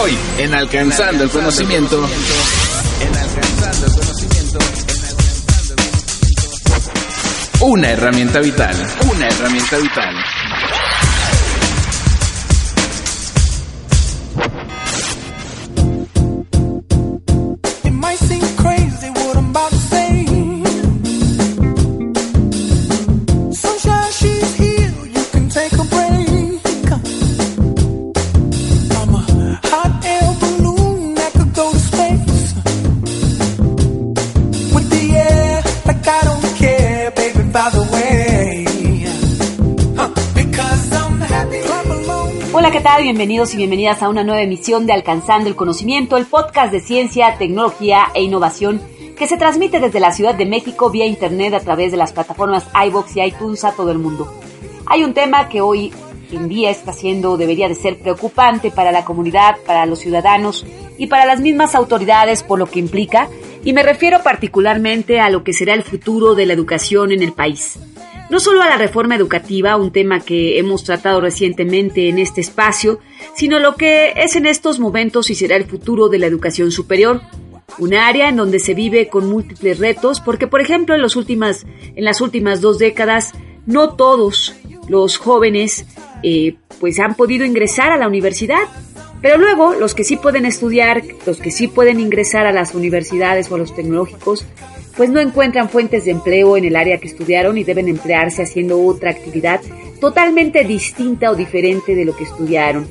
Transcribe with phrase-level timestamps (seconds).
[0.00, 2.08] Hoy, en Alcanzando el Conocimiento.
[7.60, 8.76] Una herramienta vital.
[9.10, 10.14] Una herramienta vital.
[43.08, 47.38] Bienvenidos y bienvenidas a una nueva emisión de Alcanzando el Conocimiento, el podcast de ciencia,
[47.38, 48.82] tecnología e innovación
[49.16, 52.66] que se transmite desde la Ciudad de México vía internet a través de las plataformas
[52.86, 54.30] iBox y iTunes a todo el mundo.
[54.84, 55.90] Hay un tema que hoy
[56.32, 60.66] en día está siendo, debería de ser preocupante para la comunidad, para los ciudadanos
[60.98, 63.30] y para las mismas autoridades por lo que implica,
[63.64, 67.32] y me refiero particularmente a lo que será el futuro de la educación en el
[67.32, 67.78] país
[68.30, 73.00] no solo a la reforma educativa, un tema que hemos tratado recientemente en este espacio,
[73.34, 77.22] sino lo que es en estos momentos y será el futuro de la educación superior.
[77.78, 82.20] Un área en donde se vive con múltiples retos, porque por ejemplo en, en las
[82.20, 83.32] últimas dos décadas
[83.66, 84.54] no todos
[84.88, 85.86] los jóvenes
[86.22, 88.62] eh, pues han podido ingresar a la universidad.
[89.20, 93.50] Pero luego, los que sí pueden estudiar, los que sí pueden ingresar a las universidades
[93.50, 94.46] o a los tecnológicos,
[94.98, 98.84] pues no encuentran fuentes de empleo en el área que estudiaron y deben emplearse haciendo
[98.84, 99.60] otra actividad
[100.00, 102.88] totalmente distinta o diferente de lo que estudiaron.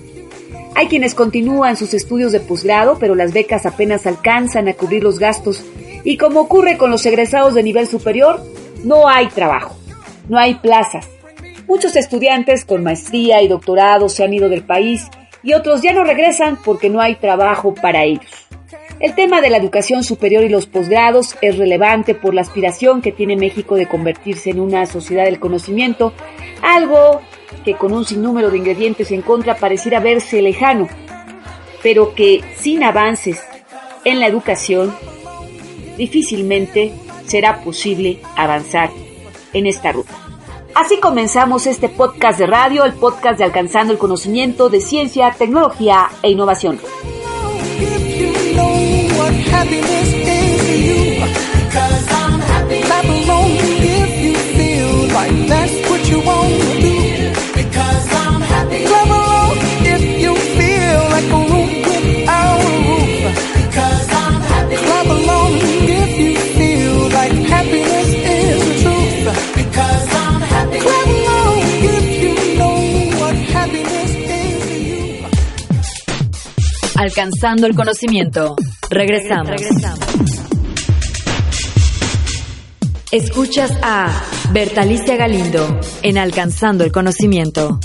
[0.73, 5.19] Hay quienes continúan sus estudios de posgrado, pero las becas apenas alcanzan a cubrir los
[5.19, 5.65] gastos
[6.05, 8.41] y como ocurre con los egresados de nivel superior,
[8.85, 9.75] no hay trabajo,
[10.29, 11.09] no hay plazas.
[11.67, 15.07] Muchos estudiantes con maestría y doctorado se han ido del país
[15.43, 18.47] y otros ya no regresan porque no hay trabajo para ellos.
[18.99, 23.11] El tema de la educación superior y los posgrados es relevante por la aspiración que
[23.11, 26.13] tiene México de convertirse en una sociedad del conocimiento,
[26.63, 27.21] algo
[27.63, 30.87] que con un sinnúmero de ingredientes en contra pareciera verse lejano,
[31.83, 33.43] pero que sin avances
[34.03, 34.95] en la educación
[35.95, 36.91] difícilmente
[37.27, 38.89] será posible avanzar
[39.53, 40.13] en esta ruta.
[40.73, 46.09] Así comenzamos este podcast de radio, el podcast de Alcanzando el Conocimiento de Ciencia, Tecnología
[46.23, 46.79] e Innovación.
[76.97, 78.55] Alcanzando el conocimiento.
[78.89, 79.61] Regresamos.
[83.11, 87.79] Escuchas a Bertalicia Galindo en Alcanzando el Conocimiento.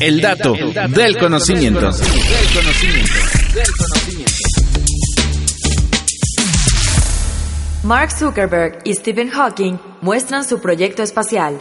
[0.00, 0.54] El dato,
[0.88, 1.90] del, conocimiento.
[7.82, 11.60] Mark Zuckerberg y Stephen Hawking muestran su proyecto espacial.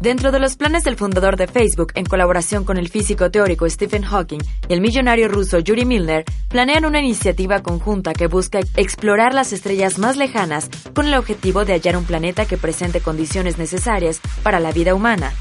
[0.00, 4.04] Dentro de los planes del fundador de Facebook, en colaboración con el físico teórico Stephen
[4.04, 4.38] Hawking
[4.68, 9.98] y el millonario ruso Yuri Milner, planean una iniciativa conjunta que busca explorar las estrellas
[9.98, 14.70] más lejanas con el objetivo de hallar un planeta que presente condiciones necesarias para la
[14.70, 15.32] vida humana.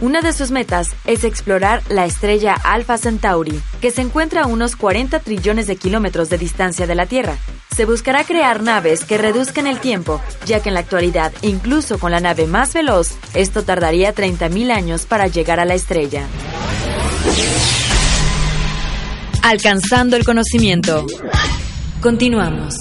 [0.00, 4.76] Una de sus metas es explorar la estrella Alpha Centauri, que se encuentra a unos
[4.76, 7.36] 40 trillones de kilómetros de distancia de la Tierra.
[7.74, 12.12] Se buscará crear naves que reduzcan el tiempo, ya que en la actualidad, incluso con
[12.12, 16.26] la nave más veloz, esto tardaría 30.000 años para llegar a la estrella.
[19.42, 21.06] Alcanzando el conocimiento.
[22.00, 22.76] Continuamos.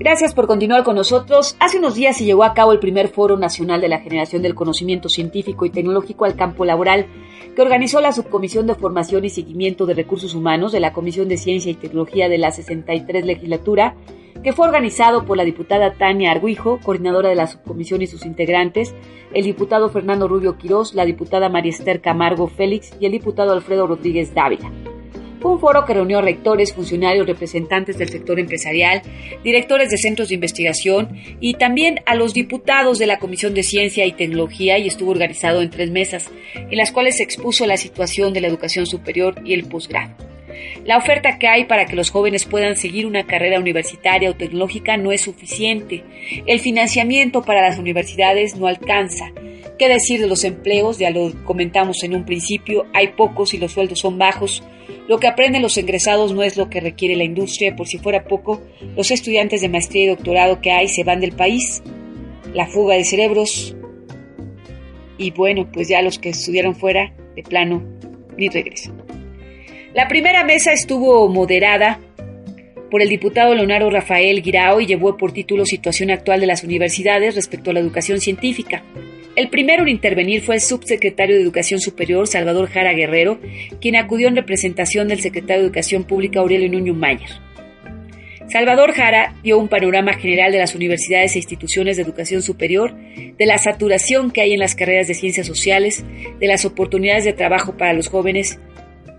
[0.00, 1.56] Gracias por continuar con nosotros.
[1.58, 4.54] Hace unos días se llevó a cabo el primer Foro Nacional de la Generación del
[4.54, 7.06] Conocimiento Científico y Tecnológico al Campo Laboral,
[7.56, 11.36] que organizó la Subcomisión de Formación y Seguimiento de Recursos Humanos de la Comisión de
[11.36, 13.96] Ciencia y Tecnología de la 63 Legislatura,
[14.44, 18.94] que fue organizado por la diputada Tania Arguijo, coordinadora de la subcomisión y sus integrantes,
[19.34, 23.88] el diputado Fernando Rubio Quirós, la diputada María Esther Camargo Félix y el diputado Alfredo
[23.88, 24.70] Rodríguez Dávila.
[25.42, 29.02] Un foro que reunió a rectores, funcionarios, representantes del sector empresarial,
[29.44, 34.04] directores de centros de investigación y también a los diputados de la Comisión de Ciencia
[34.04, 38.32] y Tecnología y estuvo organizado en tres mesas, en las cuales se expuso la situación
[38.32, 40.14] de la educación superior y el posgrado.
[40.84, 44.96] La oferta que hay para que los jóvenes puedan seguir una carrera universitaria o tecnológica
[44.96, 46.04] no es suficiente.
[46.46, 49.26] El financiamiento para las universidades no alcanza.
[49.78, 50.98] ¿Qué decir de los empleos?
[50.98, 54.62] Ya lo comentamos en un principio, hay pocos y los sueldos son bajos.
[55.08, 58.24] Lo que aprenden los ingresados no es lo que requiere la industria, por si fuera
[58.24, 58.62] poco,
[58.94, 61.82] los estudiantes de maestría y doctorado que hay se van del país,
[62.52, 63.74] la fuga de cerebros
[65.18, 67.82] y bueno, pues ya los que estudiaron fuera, de plano,
[68.36, 69.02] ni regresan.
[69.92, 71.98] La primera mesa estuvo moderada
[72.90, 77.34] por el diputado Leonardo Rafael Guirao y llevó por título Situación actual de las universidades
[77.34, 78.82] respecto a la educación científica.
[79.38, 83.38] El primero en intervenir fue el subsecretario de Educación Superior, Salvador Jara Guerrero,
[83.80, 87.30] quien acudió en representación del secretario de Educación Pública, Aurelio Nuño Mayer.
[88.48, 93.46] Salvador Jara dio un panorama general de las universidades e instituciones de educación superior, de
[93.46, 96.04] la saturación que hay en las carreras de ciencias sociales,
[96.40, 98.58] de las oportunidades de trabajo para los jóvenes,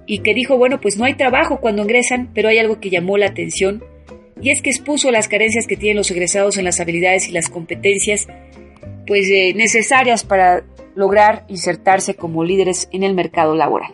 [0.05, 3.17] y que dijo, bueno, pues no hay trabajo cuando ingresan, pero hay algo que llamó
[3.17, 3.85] la atención,
[4.41, 7.47] y es que expuso las carencias que tienen los egresados en las habilidades y las
[7.47, 8.27] competencias
[9.09, 10.61] pues eh, necesarias para
[10.93, 13.91] lograr insertarse como líderes en el mercado laboral.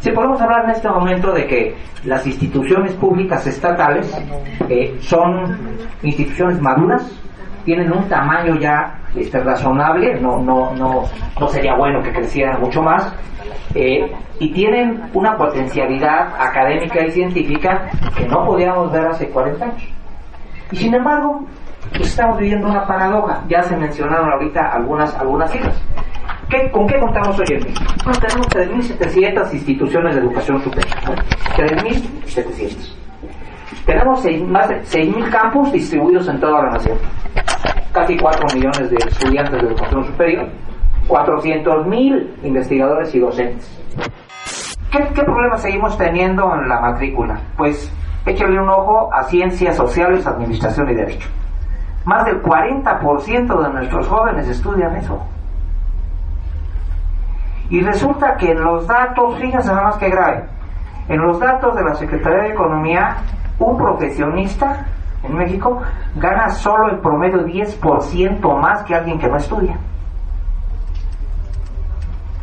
[0.00, 1.74] Sí, podemos hablar en este momento de que
[2.06, 4.10] las instituciones públicas estatales
[4.70, 7.06] eh, son instituciones maduras,
[7.66, 11.04] tienen un tamaño ya este, razonable, no, no, no,
[11.38, 13.14] no sería bueno que crecieran mucho más,
[13.74, 14.10] eh,
[14.40, 19.82] y tienen una potencialidad académica y científica que no podíamos ver hace 40 años.
[20.70, 21.46] Y sin embargo,
[22.00, 23.42] estamos viviendo una paradoja.
[23.48, 25.80] Ya se mencionaron ahorita algunas, algunas cifras.
[26.48, 27.74] ¿Qué, ¿Con qué contamos hoy en día?
[28.04, 30.94] Bueno, tenemos 3.700 instituciones de educación superior.
[31.56, 32.96] 3.700.
[33.86, 36.98] Tenemos más de 6.000 campus distribuidos en toda la nación.
[37.92, 40.48] Casi 4 millones de estudiantes de educación superior.
[41.08, 43.78] 400.000 investigadores y docentes.
[44.90, 47.40] ¿Qué, ¿Qué problemas seguimos teniendo en la matrícula?
[47.56, 47.90] Pues
[48.26, 51.28] échale un ojo a ciencias sociales, administración y derecho.
[52.04, 55.22] Más del 40% de nuestros jóvenes estudian eso.
[57.70, 60.44] Y resulta que en los datos, fíjense nada más que grave,
[61.08, 63.16] en los datos de la Secretaría de Economía,
[63.58, 64.86] un profesionista
[65.22, 65.80] en México
[66.16, 69.76] gana solo en promedio 10% más que alguien que no estudia.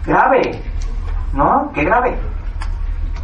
[0.05, 0.61] Grave,
[1.33, 1.71] ¿no?
[1.73, 2.17] Qué grave.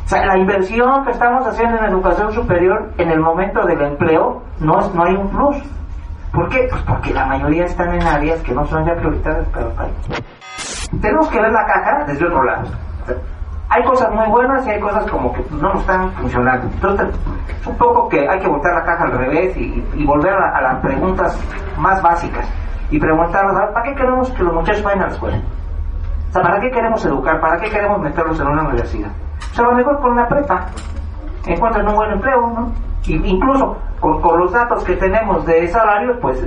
[0.05, 4.43] O sea, la inversión que estamos haciendo en educación superior en el momento del empleo
[4.59, 5.57] no, es, no hay un plus.
[6.35, 6.67] ¿Por qué?
[6.69, 9.93] Pues porque la mayoría están en áreas que no son ya prioritarias para el país.
[11.01, 12.67] Tenemos que ver la caja desde otro lado.
[13.69, 16.67] hay cosas muy buenas y hay cosas como que no están funcionando.
[16.67, 17.07] Entonces,
[17.61, 20.81] es un poco que hay que voltear la caja al revés y, volver a, las
[20.81, 21.39] preguntas
[21.77, 22.45] más básicas.
[22.91, 25.38] Y preguntarnos, ¿para qué queremos que los muchachos vayan a la escuela?
[26.29, 27.39] O sea, ¿para qué queremos educar?
[27.39, 29.09] ¿Para qué queremos meterlos en una universidad?
[29.51, 30.67] O sea, lo mejor con la prepa
[31.53, 32.71] encuentran un buen empleo, ¿no?
[33.07, 36.44] incluso con, los datos que tenemos de salarios, pues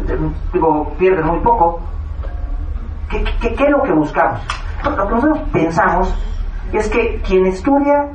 [0.53, 1.81] digo, pierden muy poco.
[3.09, 4.41] ¿Qué, qué, qué es lo que buscamos?
[4.85, 6.15] Lo que nosotros pensamos
[6.73, 8.09] es que quien estudia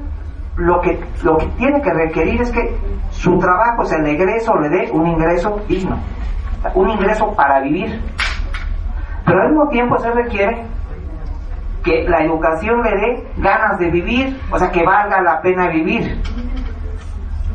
[0.58, 2.76] lo que, lo que tiene que requerir es que
[3.12, 5.98] su trabajo, o sea, el egreso le dé un ingreso digno,
[6.76, 8.02] un ingreso para vivir.
[9.26, 10.64] Pero al mismo tiempo se requiere
[11.84, 16.22] que la educación le dé ganas de vivir, o sea, que valga la pena vivir.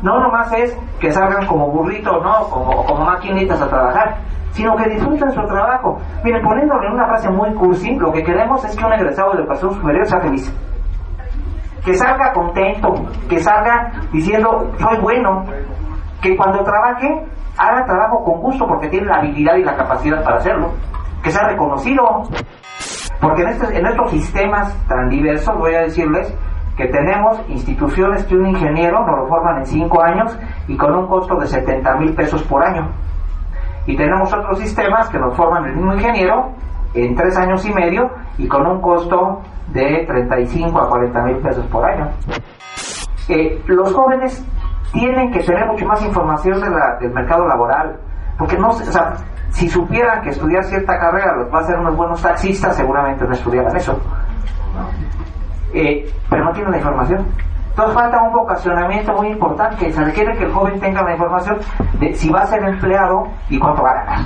[0.02, 2.48] No nomás es que salgan como burritos, ¿no?
[2.50, 4.16] Como, como maquinitas a trabajar,
[4.52, 5.98] sino que disfruten su trabajo.
[6.24, 9.38] Miren, poniéndole en una frase muy cursi, lo que queremos es que un egresado de
[9.42, 10.52] educación superior sea feliz.
[11.84, 12.94] Que salga contento,
[13.28, 15.44] que salga diciendo, soy bueno,
[16.20, 17.26] que cuando trabaje,
[17.56, 20.72] haga trabajo con gusto porque tiene la habilidad y la capacidad para hacerlo,
[21.22, 22.22] que sea reconocido.
[23.20, 26.32] Porque en, este, en estos sistemas tan diversos, voy a decirles,
[26.78, 31.08] que tenemos instituciones que un ingeniero nos lo forman en 5 años y con un
[31.08, 32.88] costo de 70 mil pesos por año.
[33.84, 36.52] Y tenemos otros sistemas que nos forman el mismo ingeniero
[36.94, 38.08] en 3 años y medio
[38.38, 39.42] y con un costo
[39.72, 42.08] de 35 a 40 mil pesos por año.
[43.28, 44.46] Eh, los jóvenes
[44.92, 46.60] tienen que tener mucho más información
[47.00, 47.98] del mercado laboral,
[48.38, 48.74] porque no, o
[49.50, 53.32] si supieran que estudiar cierta carrera los va a hacer unos buenos taxistas, seguramente no
[53.32, 53.98] estudiaran eso.
[55.74, 57.26] Eh, pero no tiene la información.
[57.70, 59.92] Entonces falta un vocacionamiento muy importante.
[59.92, 61.58] Se requiere que el joven tenga la información
[62.00, 64.18] de si va a ser empleado y cuánto va a ganar.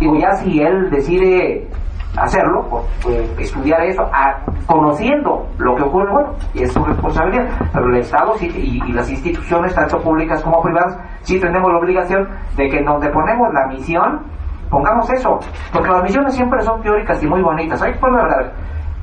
[0.00, 1.68] Digo, ya si él decide
[2.16, 2.66] hacerlo,
[3.02, 4.36] pues, estudiar eso, a,
[4.66, 9.74] conociendo lo que ocurre, bueno, es su responsabilidad, pero el Estado y, y, las instituciones,
[9.74, 14.22] tanto públicas como privadas, sí tenemos la obligación de que donde ponemos la misión,
[14.70, 15.38] pongamos eso,
[15.72, 18.52] porque las misiones siempre son teóricas y muy bonitas, hay poner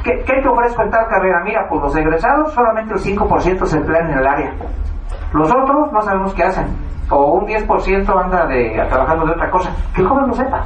[0.03, 1.41] ¿Qué, ¿Qué te ofrezco en tal carrera?
[1.43, 4.53] Mira, pues los egresados solamente el 5% se emplean en el área.
[5.33, 6.67] Los otros no sabemos qué hacen.
[7.09, 8.47] O un 10% anda
[8.89, 9.69] trabajando de otra cosa.
[9.95, 10.63] Que el joven lo sepa.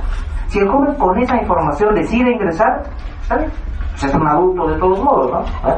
[0.47, 2.83] Si el joven con esa información decide ingresar,
[3.23, 3.51] ¿sabes?
[3.91, 5.69] Pues es un adulto de todos modos, ¿no?
[5.69, 5.77] ¿Eh?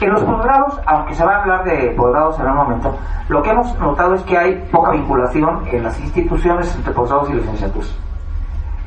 [0.00, 2.96] En los posgrados, aunque se va a hablar de posgrados en un momento,
[3.28, 7.34] lo que hemos notado es que hay poca vinculación en las instituciones entre posgrados y
[7.34, 7.96] licenciaturas.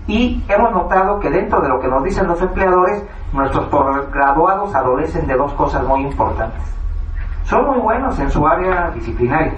[0.08, 3.70] Y hemos notado que dentro de lo que nos dicen los empleadores, nuestros
[4.12, 6.62] graduados adolecen de dos cosas muy importantes.
[7.44, 9.54] Son muy buenos en su área disciplinaria,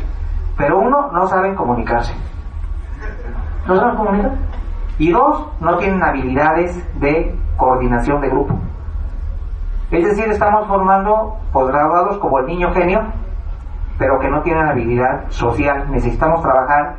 [0.57, 2.13] pero uno, no saben comunicarse.
[3.67, 4.31] ¿No saben comunicar?
[4.97, 8.55] Y dos, no tienen habilidades de coordinación de grupo.
[9.91, 13.01] Es decir, estamos formando posgraduados como el niño genio,
[13.97, 15.89] pero que no tienen habilidad social.
[15.91, 16.95] Necesitamos trabajar,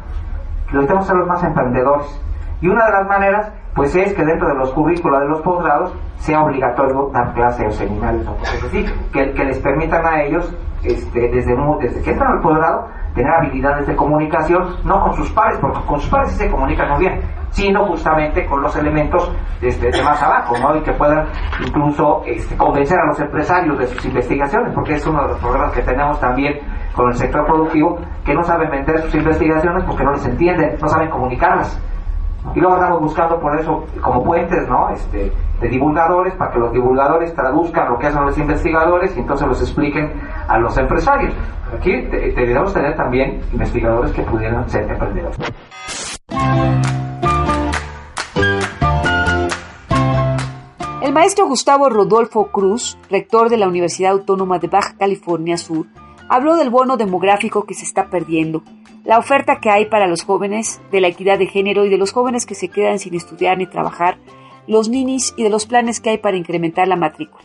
[0.66, 2.20] necesitamos ser los más emprendedores.
[2.60, 5.94] Y una de las maneras, pues es que dentro de los currículos de los posgrados
[6.16, 11.20] sea obligatorio dar clases o seminarios o cosas así, que, les permitan a ellos, este,
[11.28, 15.80] desde, desde que entran al posgrado, tener habilidades de comunicación, no con sus pares, porque
[15.86, 20.02] con sus pares sí se comunican muy bien, sino justamente con los elementos desde de
[20.02, 20.76] más abajo, ¿no?
[20.76, 21.26] Y que puedan
[21.66, 25.72] incluso este, convencer a los empresarios de sus investigaciones, porque es uno de los problemas
[25.72, 26.60] que tenemos también
[26.94, 30.88] con el sector productivo, que no saben vender sus investigaciones porque no les entienden, no
[30.88, 31.80] saben comunicarlas.
[32.54, 34.90] Y luego andamos buscando por eso como puentes, ¿no?
[34.90, 39.46] Este, de divulgadores para que los divulgadores traduzcan lo que hacen los investigadores y entonces
[39.46, 40.12] los expliquen
[40.48, 41.34] a los empresarios.
[41.76, 45.38] Aquí deberíamos tener también investigadores que pudieran ser emprendedores.
[51.02, 55.86] El maestro Gustavo Rodolfo Cruz, rector de la Universidad Autónoma de Baja California Sur,
[56.30, 58.62] habló del bono demográfico que se está perdiendo,
[59.04, 62.12] la oferta que hay para los jóvenes, de la equidad de género y de los
[62.12, 64.16] jóvenes que se quedan sin estudiar ni trabajar,
[64.68, 67.42] los ninis y de los planes que hay para incrementar la matrícula.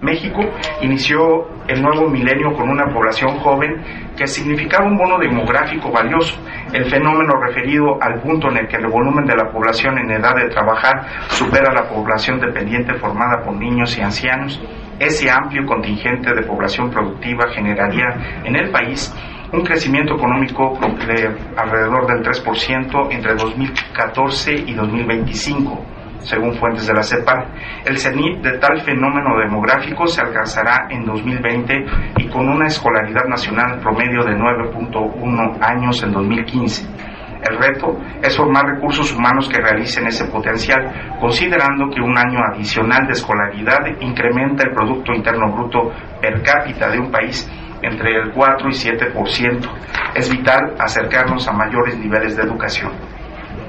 [0.00, 0.40] México
[0.82, 3.82] inició el nuevo milenio con una población joven
[4.16, 6.36] que significaba un bono demográfico valioso,
[6.72, 10.36] el fenómeno referido al punto en el que el volumen de la población en edad
[10.36, 14.60] de trabajar supera la población dependiente formada por niños y ancianos.
[14.98, 19.12] Ese amplio contingente de población productiva generaría en el país
[19.52, 25.86] un crecimiento económico de alrededor del 3% entre 2014 y 2025
[26.24, 27.48] según fuentes de la CEPAL.
[27.84, 31.84] El cenit de tal fenómeno demográfico se alcanzará en 2020
[32.16, 37.13] y con una escolaridad nacional promedio de 9.1 años en 2015.
[37.48, 43.06] El reto es formar recursos humanos que realicen ese potencial, considerando que un año adicional
[43.06, 47.50] de escolaridad incrementa el Producto Interno Bruto per cápita de un país
[47.82, 49.70] entre el 4 y 7%.
[50.14, 52.92] Es vital acercarnos a mayores niveles de educación.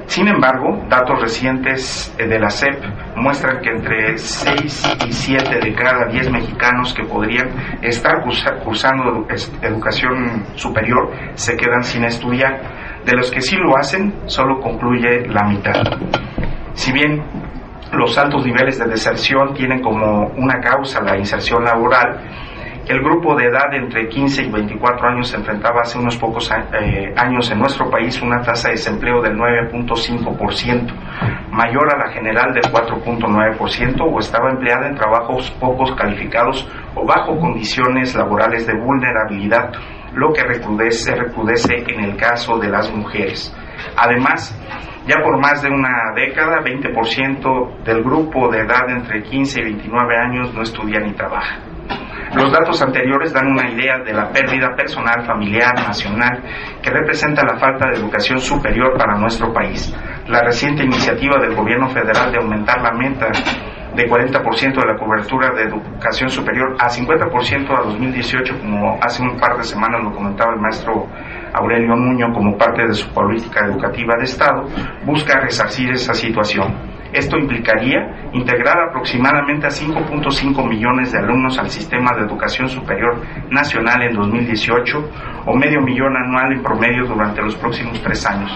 [0.08, 2.84] Sin embargo, datos recientes eh, de la CEP
[3.16, 7.50] muestran que entre 6 y 7 de cada 10 mexicanos que podrían
[7.82, 8.24] estar
[8.64, 9.28] cursando
[9.62, 13.04] educación superior se quedan sin estudiar.
[13.04, 15.84] De los que sí lo hacen, solo concluye la mitad.
[16.74, 17.24] Si bien
[17.92, 22.20] los altos niveles de deserción tienen como una causa la inserción laboral,
[22.88, 27.50] el grupo de edad entre 15 y 24 años enfrentaba hace unos pocos eh, años
[27.50, 30.94] en nuestro país una tasa de desempleo del 9.5%,
[31.52, 37.40] mayor a la general del 4.9%, o estaba empleada en trabajos pocos calificados o bajo
[37.40, 39.72] condiciones laborales de vulnerabilidad,
[40.14, 43.52] lo que recrudece, recrudece en el caso de las mujeres.
[43.98, 44.56] Además,
[45.08, 50.18] ya por más de una década, 20% del grupo de edad entre 15 y 29
[50.18, 51.75] años no estudia ni trabaja.
[52.36, 56.44] Los datos anteriores dan una idea de la pérdida personal, familiar, nacional,
[56.82, 59.96] que representa la falta de educación superior para nuestro país.
[60.28, 63.28] La reciente iniciativa del gobierno federal de aumentar la meta
[63.96, 69.38] de 40% de la cobertura de educación superior a 50% a 2018, como hace un
[69.40, 71.08] par de semanas lo comentaba el maestro
[71.54, 74.66] Aurelio Nuño como parte de su política educativa de Estado,
[75.06, 76.95] busca resarcir esa situación.
[77.16, 84.04] Esto implicaría integrar aproximadamente a 5.5 millones de alumnos al sistema de educación superior nacional
[84.04, 85.12] en 2018
[85.46, 88.52] o medio millón anual en promedio durante los próximos tres años.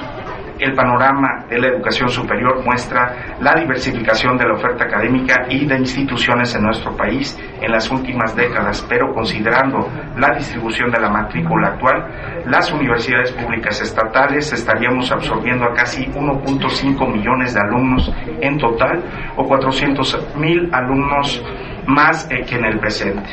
[0.60, 5.78] El panorama de la educación superior muestra la diversificación de la oferta académica y de
[5.78, 11.70] instituciones en nuestro país en las últimas décadas, pero considerando la distribución de la matrícula
[11.70, 18.12] actual, las universidades públicas estatales estaríamos absorbiendo a casi 1.5 millones de alumnos
[18.42, 19.01] en total
[19.38, 21.44] o 400 mil alumnos
[21.88, 23.30] más eh, que en el presente.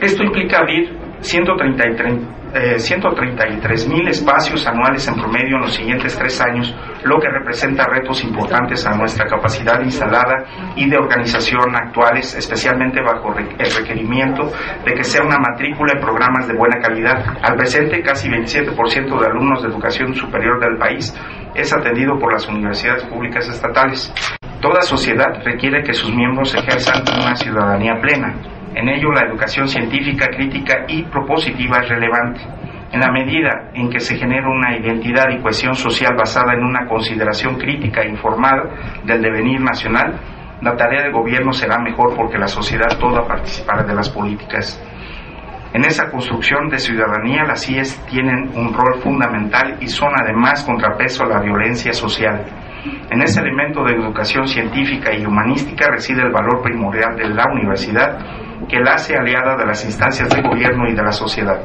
[0.00, 6.74] Esto implica abrir 133 133 mil espacios anuales en promedio en los siguientes tres años,
[7.04, 10.44] lo que representa retos importantes a nuestra capacidad instalada
[10.76, 14.50] y de organización actuales, especialmente bajo el requerimiento
[14.84, 17.24] de que sea una matrícula en programas de buena calidad.
[17.42, 21.14] Al presente, casi 27% de alumnos de educación superior del país
[21.54, 24.12] es atendido por las universidades públicas estatales.
[24.60, 28.34] Toda sociedad requiere que sus miembros ejerzan una ciudadanía plena
[28.74, 32.40] en ello la educación científica, crítica y propositiva es relevante.
[32.92, 36.86] En la medida en que se genera una identidad y cohesión social basada en una
[36.86, 38.64] consideración crítica e informada
[39.04, 40.18] del devenir nacional,
[40.60, 44.80] la tarea del gobierno será mejor porque la sociedad toda participará de las políticas.
[45.72, 51.24] En esa construcción de ciudadanía las CIES tienen un rol fundamental y son además contrapeso
[51.24, 52.44] a la violencia social.
[53.10, 58.18] En ese elemento de educación científica y humanística reside el valor primordial de la universidad
[58.68, 61.60] que la hace aliada de las instancias de gobierno y de la sociedad.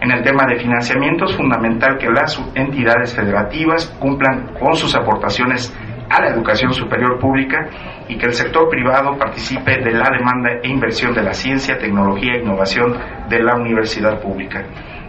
[0.00, 5.74] En el tema de financiamiento es fundamental que las entidades federativas cumplan con sus aportaciones
[6.10, 7.68] a la educación superior pública
[8.08, 12.34] y que el sector privado participe de la demanda e inversión de la ciencia, tecnología
[12.34, 12.96] e innovación
[13.28, 14.62] de la universidad pública.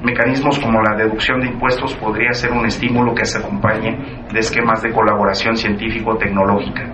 [0.06, 3.98] Mecanismos como la deducción de impuestos podría ser un estímulo que se acompañe
[4.32, 6.94] de esquemas de colaboración científico-tecnológica.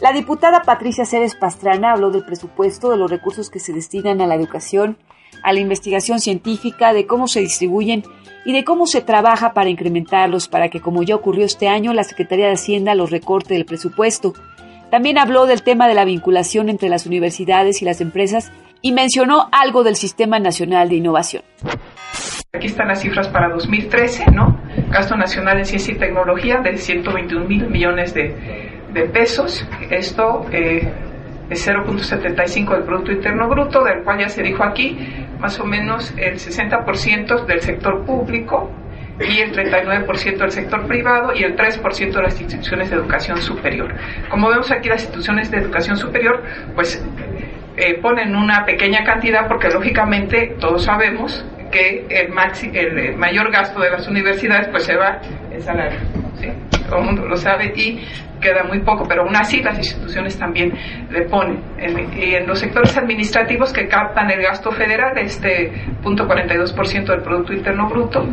[0.00, 4.26] La diputada Patricia Ceres Pastrana habló del presupuesto, de los recursos que se destinan a
[4.26, 4.96] la educación,
[5.42, 8.04] a la investigación científica, de cómo se distribuyen
[8.46, 12.04] y de cómo se trabaja para incrementarlos para que, como ya ocurrió este año, la
[12.04, 14.32] Secretaría de Hacienda los recorte del presupuesto.
[14.90, 18.50] También habló del tema de la vinculación entre las universidades y las empresas
[18.86, 21.42] y mencionó algo del Sistema Nacional de Innovación.
[22.52, 24.60] Aquí están las cifras para 2013, ¿no?
[24.90, 28.32] Gasto nacional en ciencia y tecnología de 121 mil millones de,
[28.92, 29.66] de pesos.
[29.90, 30.88] Esto eh,
[31.50, 34.96] es 0.75 del Producto Interno Bruto, del cual ya se dijo aquí,
[35.40, 38.70] más o menos el 60% del sector público
[39.18, 43.92] y el 39% del sector privado y el 3% de las instituciones de educación superior.
[44.30, 46.40] Como vemos aquí, las instituciones de educación superior,
[46.76, 47.04] pues
[47.76, 53.80] eh, ponen una pequeña cantidad porque lógicamente todos sabemos que el, maxi, el mayor gasto
[53.80, 55.20] de las universidades pues se va
[55.52, 55.98] en salario.
[56.40, 56.48] ¿sí?
[56.88, 58.00] Todo el mundo lo sabe y
[58.40, 60.72] queda muy poco, pero aún así las instituciones también
[61.10, 61.62] le ponen.
[62.16, 65.72] y en los sectores administrativos que captan el gasto federal, este
[66.02, 68.26] punto 42% del Producto Interno Bruto,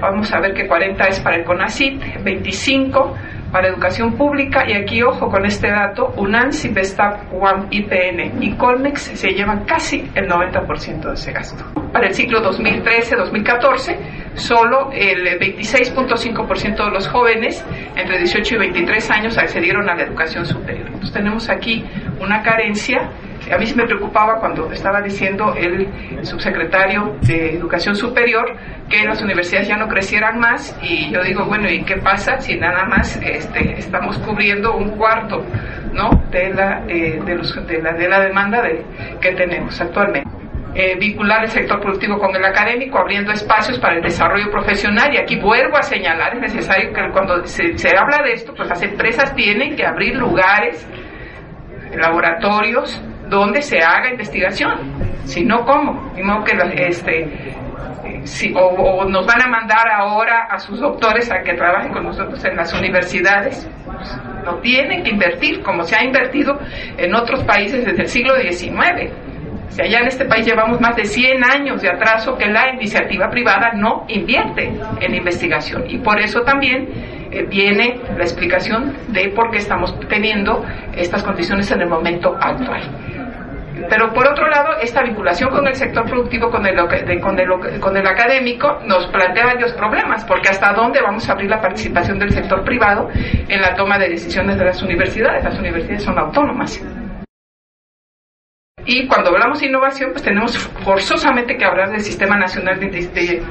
[0.00, 3.14] vamos a ver que 40 es para el CONACIT, 25
[3.54, 9.00] para educación pública y aquí ojo con este dato, UNAM, Civestap, UAM, IPN y Colmex
[9.00, 11.64] se llevan casi el 90% de ese gasto.
[11.92, 13.96] Para el ciclo 2013-2014,
[14.34, 17.64] solo el 26.5% de los jóvenes
[17.94, 20.86] entre 18 y 23 años accedieron a la educación superior.
[20.86, 21.84] Entonces tenemos aquí
[22.20, 23.10] una carencia
[23.52, 25.88] a mí sí me preocupaba cuando estaba diciendo el
[26.24, 28.56] subsecretario de Educación Superior
[28.88, 32.56] que las universidades ya no crecieran más y yo digo, bueno, ¿y qué pasa si
[32.56, 35.44] nada más este, estamos cubriendo un cuarto
[35.92, 36.10] ¿no?
[36.30, 38.84] de, la, eh, de, los, de, la, de la demanda de,
[39.20, 40.43] que tenemos actualmente?
[40.76, 45.14] Eh, vincular el sector productivo con el académico, abriendo espacios para el desarrollo profesional.
[45.14, 48.82] Y aquí vuelvo a señalar, es necesario que cuando se, habla de esto, pues las
[48.82, 50.84] empresas tienen que abrir lugares,
[51.96, 54.74] laboratorios, donde se haga investigación.
[55.26, 56.12] Si no, ¿cómo?
[56.12, 57.54] que este,
[58.24, 62.44] si, o, nos van a mandar ahora a sus doctores a que trabajen con nosotros
[62.44, 63.70] en las universidades.
[64.44, 66.58] no tienen que invertir, como se ha invertido
[66.98, 69.23] en otros países desde el siglo XIX.
[69.68, 73.28] Si allá en este país llevamos más de 100 años de atraso que la iniciativa
[73.28, 75.84] privada no invierte en investigación.
[75.88, 76.88] Y por eso también
[77.30, 80.64] eh, viene la explicación de por qué estamos teniendo
[80.96, 82.82] estas condiciones en el momento actual.
[83.88, 86.76] Pero por otro lado, esta vinculación con el sector productivo, con el,
[87.20, 91.50] con el, con el académico, nos plantea varios problemas, porque hasta dónde vamos a abrir
[91.50, 93.08] la participación del sector privado
[93.48, 95.44] en la toma de decisiones de las universidades.
[95.44, 96.80] Las universidades son autónomas.
[98.86, 103.42] Y cuando hablamos de innovación, pues tenemos forzosamente que hablar del Sistema Nacional de, de,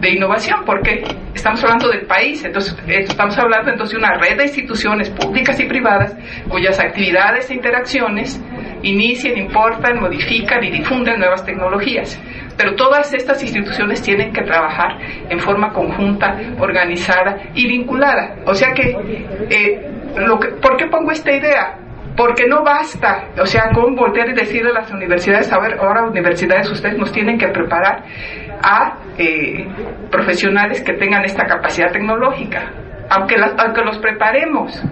[0.00, 1.02] de Innovación, porque
[1.34, 5.66] estamos hablando del país, entonces estamos hablando entonces de una red de instituciones públicas y
[5.66, 6.16] privadas
[6.48, 8.42] cuyas actividades e interacciones
[8.82, 12.20] inicien, importan, modifican y difunden nuevas tecnologías.
[12.56, 14.98] Pero todas estas instituciones tienen que trabajar
[15.28, 18.36] en forma conjunta, organizada y vinculada.
[18.46, 18.96] O sea que,
[19.50, 19.80] eh,
[20.16, 21.78] lo que ¿por qué pongo esta idea?
[22.20, 26.02] Porque no basta, o sea, con voltear y decirle a las universidades, a ver, ahora
[26.02, 28.04] universidades ustedes nos tienen que preparar
[28.62, 29.66] a eh,
[30.10, 32.72] profesionales que tengan esta capacidad tecnológica.
[33.08, 34.84] Aunque, aunque los preparemos,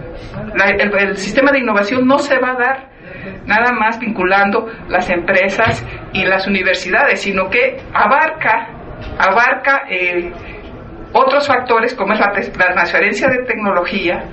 [0.54, 2.88] el, sistema de innovación no se va a dar
[3.44, 8.68] nada más vinculando las empresas y las universidades, sino que abarca,
[9.18, 10.32] abarca eh,
[11.12, 14.24] otros factores como es la, la transferencia de tecnología,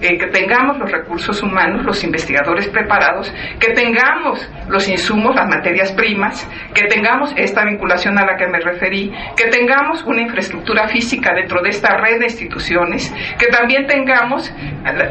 [0.00, 5.92] eh, que tengamos los recursos humanos, los investigadores preparados, que tengamos los insumos, las materias
[5.92, 11.32] primas, que tengamos esta vinculación a la que me referí, que tengamos una infraestructura física
[11.34, 14.52] dentro de esta red de instituciones, que también tengamos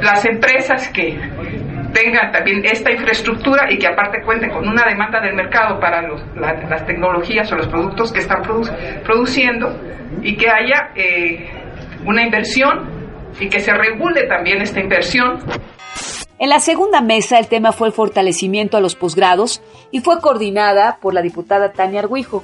[0.02, 1.20] las empresas que
[1.94, 6.02] tengan también esta infraestructura y que aparte cuenten con una demanda del mercado para
[6.36, 8.42] las tecnologías o los productos que están
[9.04, 9.76] produciendo
[10.22, 11.50] y que haya eh,
[12.06, 12.99] una inversión
[13.40, 15.40] y que se regule también esta inversión.
[16.38, 20.98] En la segunda mesa el tema fue el fortalecimiento a los posgrados y fue coordinada
[21.02, 22.44] por la diputada Tania Arguijo.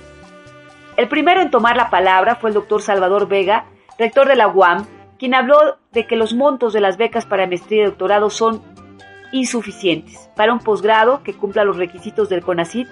[0.97, 3.65] El primero en tomar la palabra fue el doctor Salvador Vega,
[3.97, 4.85] rector de la UAM,
[5.17, 8.61] quien habló de que los montos de las becas para maestría y doctorado son
[9.31, 10.29] insuficientes.
[10.35, 12.87] Para un posgrado que cumpla los requisitos del CONACYT,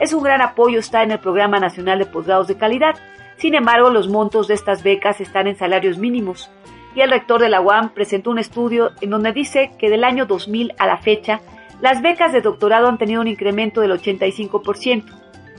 [0.00, 2.94] es un gran apoyo estar en el Programa Nacional de Posgrados de Calidad.
[3.36, 6.50] Sin embargo, los montos de estas becas están en salarios mínimos,
[6.98, 10.26] y el rector de la UAM presentó un estudio en donde dice que del año
[10.26, 11.40] 2000 a la fecha,
[11.80, 15.04] las becas de doctorado han tenido un incremento del 85%,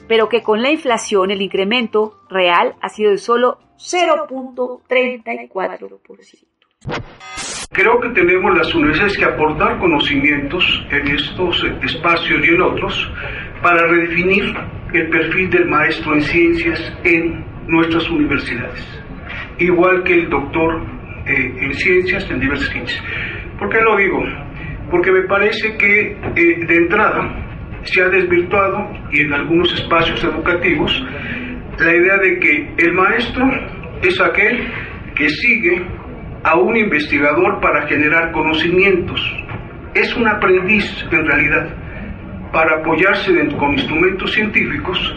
[0.09, 6.45] pero que con la inflación el incremento real ha sido de solo 0.34%.
[7.71, 13.09] Creo que tenemos las universidades que aportar conocimientos en estos espacios y en otros
[13.61, 14.53] para redefinir
[14.93, 18.85] el perfil del maestro en ciencias en nuestras universidades.
[19.57, 23.03] Igual que el doctor eh, en ciencias, en diversas ciencias.
[23.57, 24.23] ¿Por qué lo digo?
[24.89, 27.45] Porque me parece que eh, de entrada
[27.83, 31.03] se ha desvirtuado y en algunos espacios educativos
[31.79, 33.45] la idea de que el maestro
[34.01, 34.67] es aquel
[35.15, 35.81] que sigue
[36.43, 39.21] a un investigador para generar conocimientos.
[39.93, 41.75] Es un aprendiz en realidad
[42.51, 45.15] para apoyarse con instrumentos científicos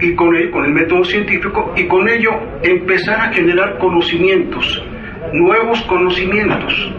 [0.00, 2.30] y con el, con el método científico y con ello
[2.62, 4.84] empezar a generar conocimientos
[5.34, 6.92] nuevos conocimientos.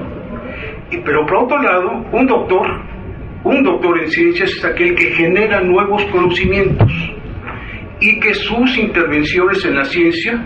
[0.92, 2.68] Y, pero por otro lado, un doctor,
[3.44, 6.92] un doctor en ciencias es aquel que genera nuevos conocimientos
[8.02, 10.46] y que sus intervenciones en la ciencia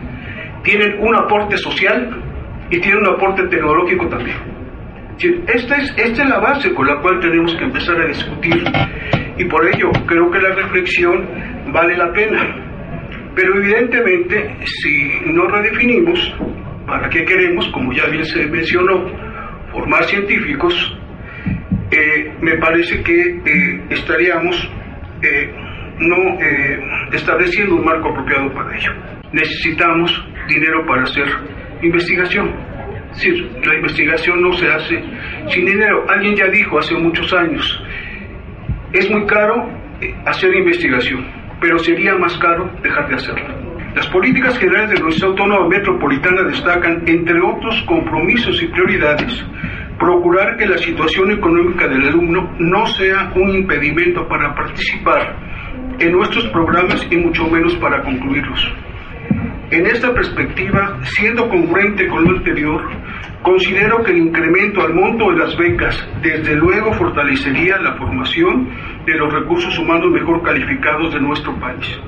[0.63, 2.23] tienen un aporte social
[2.69, 4.37] y tienen un aporte tecnológico también.
[5.47, 8.63] Esta es, esta es la base con la cual tenemos que empezar a discutir
[9.37, 11.27] y por ello creo que la reflexión
[11.73, 12.65] vale la pena.
[13.35, 16.35] Pero evidentemente, si no redefinimos,
[16.89, 19.05] ¿Para qué queremos, como ya bien se mencionó,
[19.71, 20.73] formar científicos?
[21.91, 24.57] Eh, me parece que eh, estaríamos
[25.21, 25.53] eh,
[25.99, 26.17] no
[27.11, 28.91] estableciendo un marco apropiado para ello.
[29.31, 30.11] Necesitamos
[30.47, 31.27] dinero para hacer
[31.83, 32.55] investigación.
[33.11, 33.29] Sí,
[33.63, 35.03] la investigación no se hace
[35.49, 36.09] sin dinero.
[36.09, 37.83] Alguien ya dijo hace muchos años,
[38.93, 39.69] es muy caro
[40.25, 41.23] hacer investigación,
[41.61, 43.58] pero sería más caro dejar de hacerla.
[43.95, 49.43] Las políticas generales de la Universidad Autónoma Metropolitana destacan, entre otros compromisos y prioridades,
[49.97, 55.35] procurar que la situación económica del alumno no sea un impedimento para participar
[55.99, 58.73] en nuestros programas y mucho menos para concluirlos.
[59.71, 62.81] En esta perspectiva, siendo congruente con lo anterior,
[63.41, 68.69] considero que el incremento al monto de las becas desde luego fortalecería la formación
[69.05, 71.99] de los recursos humanos mejor calificados de nuestro país.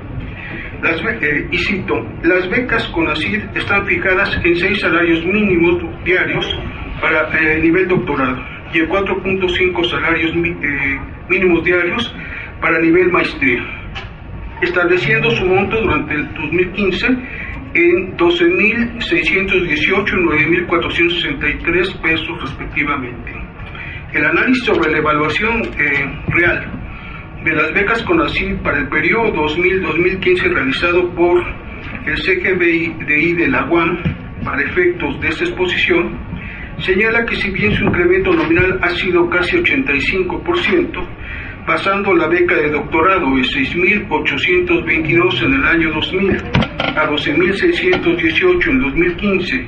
[0.82, 6.58] Las, eh, y cito, las becas CONACYT están fijadas en seis salarios mínimos diarios
[7.00, 12.15] para eh, nivel doctorado y en 4.5 salarios eh, mínimos diarios
[12.60, 13.62] para nivel maestría,
[14.62, 17.08] estableciendo su monto durante el 2015
[17.76, 23.34] en 12.618 y 9.463 pesos respectivamente.
[24.13, 25.62] El análisis sobre la evaluación
[26.30, 26.81] real
[27.44, 31.44] de las becas CONACYT para el periodo 2000-2015 realizado por
[32.06, 33.98] el CGBI de la UAM
[34.44, 36.20] para efectos de esta exposición,
[36.80, 41.08] señala que si bien su incremento nominal ha sido casi 85%,
[41.66, 46.38] pasando la beca de doctorado de 6.822 en el año 2000
[46.96, 49.68] a 12.618 en 2015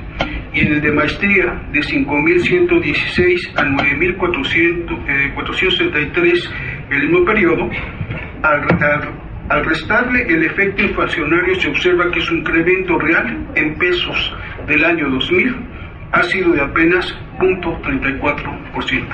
[0.54, 6.50] y en el de maestría de 5.116 a 9.473
[6.90, 7.68] el mismo periodo,
[8.42, 8.62] al,
[9.64, 14.32] restarle el efecto inflacionario se observa que su incremento real en pesos
[14.66, 15.56] del año 2000
[16.12, 19.06] ha sido de apenas 0.34%.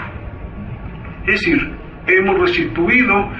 [1.26, 1.70] Es decir,
[2.06, 3.30] hemos restituido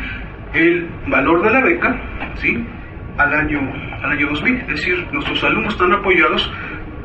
[0.55, 2.01] el valor de la beca
[2.37, 2.65] ¿sí?
[3.19, 3.61] al, año,
[4.03, 6.51] al año 2000, es decir, nuestros alumnos están apoyados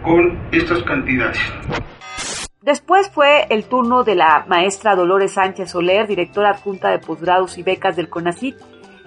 [0.06, 1.40] con estas cantidades.
[2.62, 7.64] Después fue el turno de la maestra Dolores Sánchez Soler, directora adjunta de posgrados y
[7.64, 8.56] becas del CONACYT,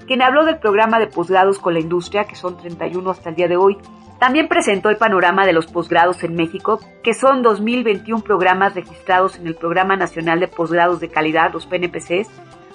[0.07, 3.49] quien habló del programa de posgrados con la industria, que son 31 hasta el día
[3.49, 3.77] de hoy.
[4.19, 9.47] También presentó el panorama de los posgrados en México, que son 2.021 programas registrados en
[9.47, 12.29] el Programa Nacional de Posgrados de Calidad, los PNPCs.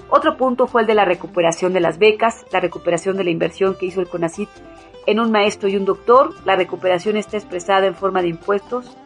[0.09, 3.75] Otro punto fue el de la recuperación de las becas, la recuperación de la inversión
[3.77, 4.49] que hizo el CONACYT
[5.05, 6.33] en un maestro y un doctor.
[6.45, 8.97] La recuperación está expresada en forma de impuestos,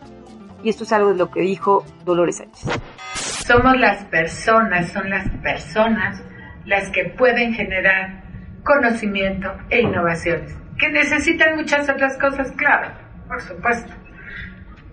[0.64, 2.80] y esto es algo de lo que dijo Dolores Sánchez.
[3.14, 6.22] Somos las personas, son las personas
[6.66, 8.24] las que pueden generar
[8.64, 12.92] conocimiento e innovaciones, que necesitan muchas otras cosas, claro,
[13.28, 13.94] por supuesto,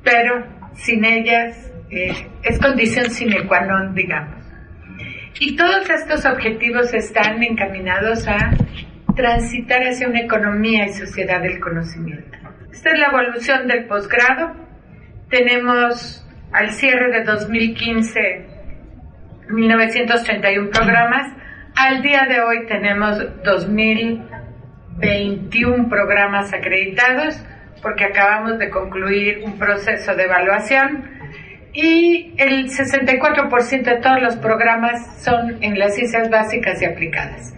[0.04, 2.12] pero sin ellas eh,
[2.42, 4.44] es condición sine qua non, digamos.
[5.40, 8.52] Y todos estos objetivos están encaminados a
[9.14, 12.36] transitar hacia una economía y sociedad del conocimiento.
[12.72, 14.64] Esta es la evolución del posgrado
[15.34, 18.46] tenemos al cierre de 2015
[19.50, 21.32] 1931 programas.
[21.74, 27.42] Al día de hoy tenemos 2021 programas acreditados
[27.82, 31.10] porque acabamos de concluir un proceso de evaluación
[31.72, 37.52] y el 64% de todos los programas son en las ciencias básicas y aplicadas.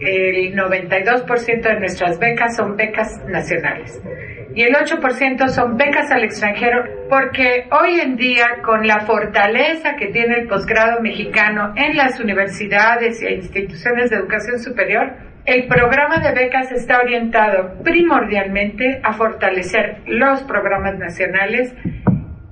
[0.00, 4.02] El 92% de nuestras becas son becas nacionales.
[4.52, 10.08] Y el 8% son becas al extranjero, porque hoy en día con la fortaleza que
[10.08, 16.32] tiene el posgrado mexicano en las universidades e instituciones de educación superior, el programa de
[16.32, 21.72] becas está orientado primordialmente a fortalecer los programas nacionales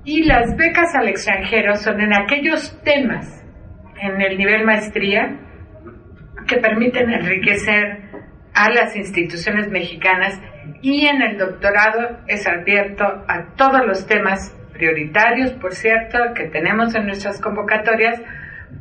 [0.05, 3.43] y las becas al extranjero son en aquellos temas
[4.01, 5.37] en el nivel maestría
[6.47, 7.99] que permiten enriquecer
[8.53, 10.39] a las instituciones mexicanas
[10.81, 16.95] y en el doctorado es abierto a todos los temas prioritarios, por cierto, que tenemos
[16.95, 18.21] en nuestras convocatorias,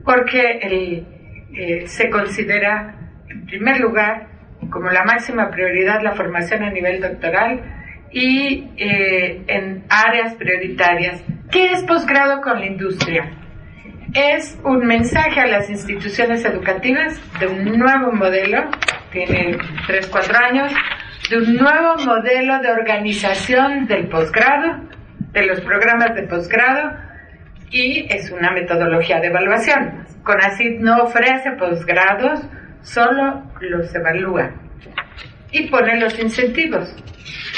[0.05, 1.05] porque
[1.53, 2.95] eh, se considera,
[3.29, 4.29] en primer lugar,
[4.71, 7.63] como la máxima prioridad la formación a nivel doctoral
[8.11, 11.23] y eh, en áreas prioritarias.
[11.51, 13.44] ¿Qué es posgrado con la industria?
[14.15, 18.71] Es un mensaje a las instituciones educativas de un nuevo modelo,
[19.11, 20.73] tiene 3, 4 años,
[21.29, 24.89] de un nuevo modelo de organización del posgrado,
[25.33, 26.93] de los programas de posgrado,
[27.71, 30.07] y es una metodología de evaluación.
[30.23, 32.41] CONACYT no ofrece posgrados,
[32.83, 34.53] solo los evalúa
[35.51, 36.95] y pone los incentivos.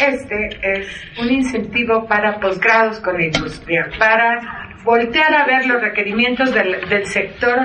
[0.01, 0.89] Este es
[1.21, 7.59] un incentivo para posgrados con industria, para voltear a ver los requerimientos del, del sector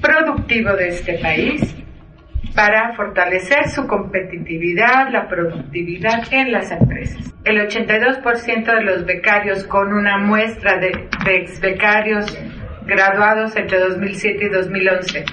[0.00, 1.76] productivo de este país
[2.54, 7.32] para fortalecer su competitividad, la productividad en las empresas.
[7.44, 12.26] El 82% de los becarios con una muestra de, ex becarios
[12.84, 15.24] graduados entre 2007 y 2011.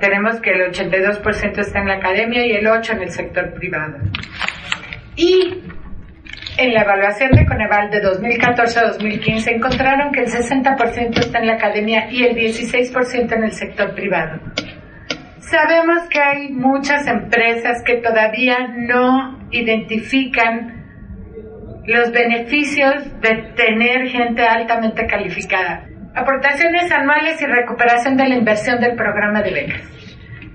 [0.00, 3.98] Tenemos que el 82% está en la academia y el 8% en el sector privado.
[5.16, 5.62] Y
[6.58, 11.46] en la evaluación de Coneval de 2014 a 2015 encontraron que el 60% está en
[11.46, 14.40] la academia y el 16% en el sector privado.
[15.38, 20.84] Sabemos que hay muchas empresas que todavía no identifican
[21.86, 25.86] los beneficios de tener gente altamente calificada.
[26.14, 29.82] Aportaciones anuales y recuperación de la inversión del programa de becas.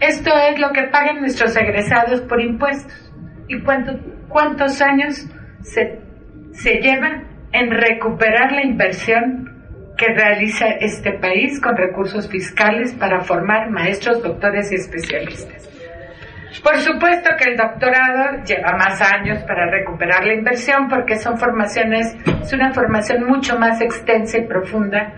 [0.02, 2.94] Esto es lo que pagan nuestros egresados por impuestos.
[3.48, 3.62] ¿Y
[4.28, 5.28] cuántos años
[5.64, 6.00] se,
[6.52, 9.50] se llevan en recuperar la inversión
[9.98, 15.70] que realiza este país con recursos fiscales para formar maestros, doctores y especialistas.
[16.62, 22.16] Por supuesto que el doctorado lleva más años para recuperar la inversión porque son formaciones,
[22.42, 25.14] es una formación mucho más extensa y profunda.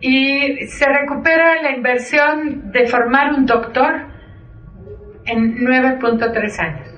[0.00, 4.06] Y se recupera la inversión de formar un doctor
[5.26, 6.91] en 9.3 años.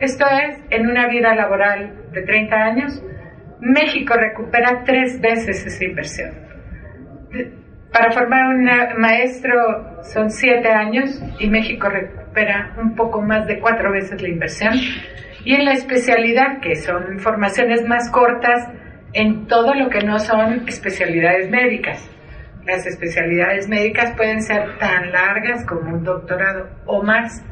[0.00, 3.04] Esto es, en una vida laboral de 30 años,
[3.60, 6.30] México recupera tres veces esa inversión.
[7.92, 8.64] Para formar un
[8.98, 14.72] maestro son siete años y México recupera un poco más de cuatro veces la inversión.
[15.44, 18.68] Y en la especialidad, que son formaciones más cortas
[19.12, 22.08] en todo lo que no son especialidades médicas,
[22.64, 27.42] Las especialidades médicas pueden ser tan largas como un doctorado o más.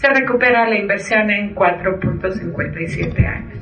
[0.00, 3.58] Se recupera la inversión en 4.57 años.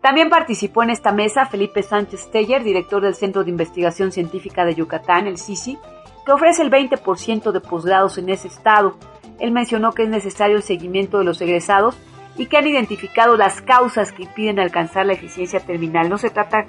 [0.00, 4.74] También participó en esta mesa Felipe Sánchez Teller, director del Centro de Investigación Científica de
[4.74, 5.78] Yucatán, el CICI,
[6.24, 8.96] que ofrece el 20% de posgrados en ese estado.
[9.38, 11.98] Él mencionó que es necesario el seguimiento de los egresados
[12.38, 16.08] y que han identificado las causas que impiden alcanzar la eficiencia terminal.
[16.08, 16.64] No se trata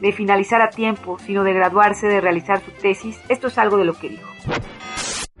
[0.00, 3.20] de finalizar a tiempo, sino de graduarse, de realizar su tesis.
[3.28, 4.28] Esto es algo de lo que dijo.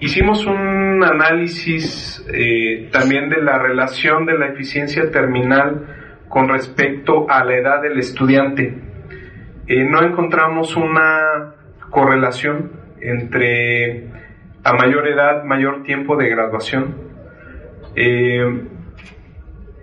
[0.00, 5.86] Hicimos un análisis eh, también de la relación de la eficiencia terminal
[6.28, 8.78] con respecto a la edad del estudiante.
[9.66, 11.54] Eh, no encontramos una
[11.90, 14.06] correlación entre
[14.62, 16.94] a mayor edad, mayor tiempo de graduación.
[17.96, 18.68] Eh,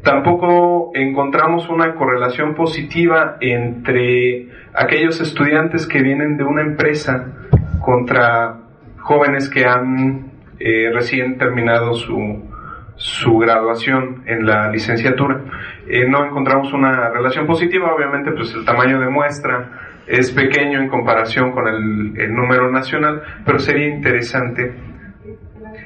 [0.02, 7.34] tampoco encontramos una correlación positiva entre aquellos estudiantes que vienen de una empresa
[7.82, 8.65] contra
[9.06, 12.44] jóvenes que han eh, recién terminado su,
[12.96, 15.42] su graduación en la licenciatura.
[15.88, 20.90] Eh, no encontramos una relación positiva, obviamente pues el tamaño de muestra es pequeño en
[20.90, 24.74] comparación con el, número nacional, pero sería interesante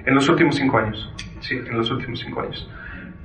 [0.05, 2.71] en los últimos cinco años, sí, en los últimos cinco años.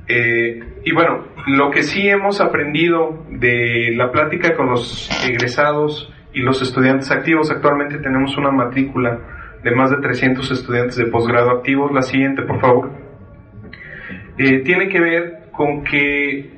[0.08, 6.40] Eh, y bueno, lo que sí hemos aprendido de la plática con los egresados y
[6.40, 9.33] los estudiantes activos, actualmente tenemos una matrícula
[9.64, 11.90] de más de 300 estudiantes de posgrado activos.
[11.92, 12.90] La siguiente, por favor.
[14.38, 16.50] Eh, tiene que ver con que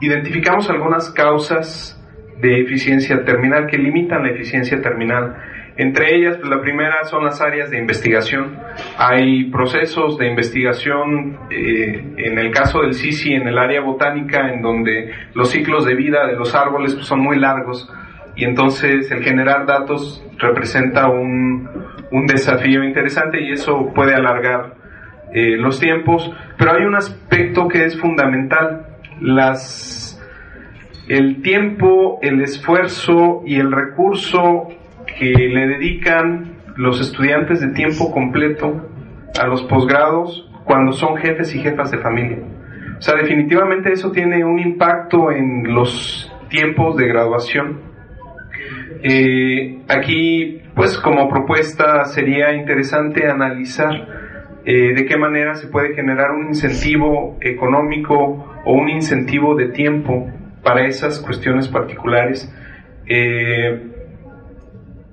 [0.00, 2.00] identificamos algunas causas
[2.40, 5.36] de eficiencia terminal que limitan la eficiencia terminal.
[5.76, 8.58] Entre ellas, pues, la primera son las áreas de investigación.
[8.96, 14.62] Hay procesos de investigación, eh, en el caso del CICI, en el área botánica, en
[14.62, 17.90] donde los ciclos de vida de los árboles pues, son muy largos
[18.36, 21.68] y entonces el generar datos representa un,
[22.10, 24.74] un desafío interesante y eso puede alargar
[25.32, 28.86] eh, los tiempos, pero hay un aspecto que es fundamental,
[29.20, 30.20] las,
[31.08, 34.68] el tiempo, el esfuerzo y el recurso
[35.18, 38.88] que le dedican los estudiantes de tiempo completo
[39.40, 42.38] a los posgrados cuando son jefes y jefas de familia.
[42.98, 47.93] O sea, definitivamente eso tiene un impacto en los tiempos de graduación.
[49.06, 53.92] Eh, aquí, pues como propuesta sería interesante analizar
[54.64, 58.14] eh, de qué manera se puede generar un incentivo económico
[58.64, 60.26] o un incentivo de tiempo
[60.62, 62.50] para esas cuestiones particulares.
[63.06, 63.90] Eh,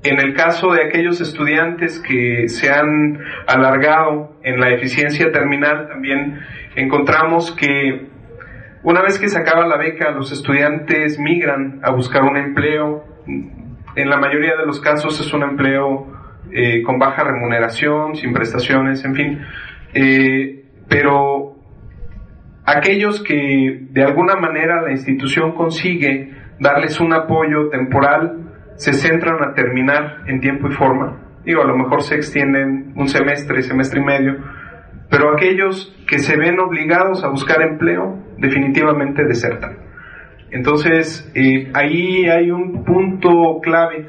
[0.04, 6.40] en el caso de aquellos estudiantes que se han alargado en la eficiencia terminal, también
[6.78, 8.08] encontramos que
[8.84, 13.04] una vez que se acaba la beca, los estudiantes migran a buscar un empleo.
[13.96, 16.08] En la mayoría de los casos es un empleo
[16.52, 19.42] eh, con baja remuneración, sin prestaciones, en fin.
[19.94, 21.56] Eh, pero
[22.66, 28.38] aquellos que de alguna manera la institución consigue darles un apoyo temporal,
[28.76, 31.20] se centran a terminar en tiempo y forma.
[31.44, 34.38] Digo, a lo mejor se extienden un semestre, semestre y medio,
[35.10, 39.78] pero aquellos que se ven obligados a buscar empleo, definitivamente desertan.
[40.52, 44.08] Entonces, eh, ahí hay un punto clave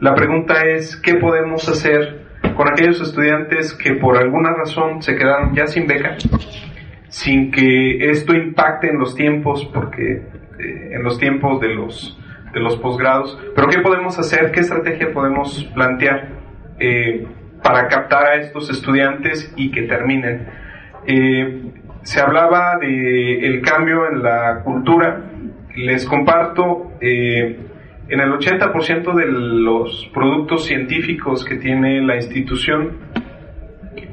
[0.00, 2.24] la pregunta es, ¿qué podemos hacer
[2.56, 6.16] con aquellos estudiantes que por alguna razón se quedaron ya sin beca,
[7.08, 10.22] sin que esto impacte en los tiempos, porque
[10.58, 12.18] eh, en los tiempos de los,
[12.54, 14.52] de los posgrados, pero ¿qué podemos hacer?
[14.52, 16.30] ¿Qué estrategia podemos plantear
[16.78, 17.26] eh,
[17.62, 20.48] para captar a estos estudiantes y que terminen?
[22.02, 25.29] Se hablaba de el cambio en la cultura.
[25.84, 32.98] Les comparto en el 80% de los productos científicos que tiene la institución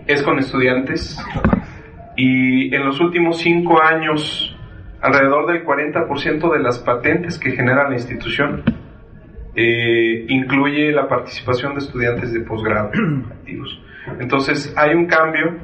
[0.06, 1.18] es con estudiantes
[2.16, 4.56] y en los últimos cinco años
[5.02, 8.64] alrededor del 40% de las patentes que genera la institución
[9.56, 12.92] eh, incluye la participación de estudiantes de posgrado
[13.32, 13.82] activos.
[14.20, 15.58] Entonces hay un cambio,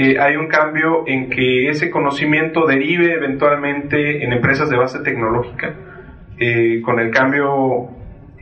[0.00, 5.74] eh, hay un cambio en que ese conocimiento derive eventualmente en empresas de base tecnológica.
[6.38, 7.88] Eh, con el cambio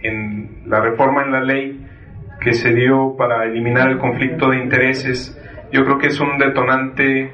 [0.02, 1.86] en la reforma en la ley
[2.42, 5.34] que se dio para eliminar el conflicto de intereses,
[5.72, 7.32] yo creo que es un detonante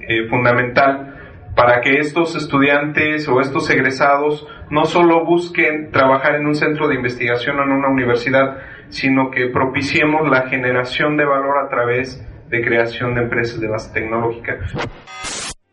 [0.00, 1.16] eh, fundamental
[1.56, 6.96] para que estos estudiantes o estos egresados no solo busquen trabajar en un centro de
[6.96, 8.58] investigación o en una universidad,
[8.90, 12.22] sino que propiciemos la generación de valor a través
[12.52, 14.58] de creación de empresas de base tecnológica.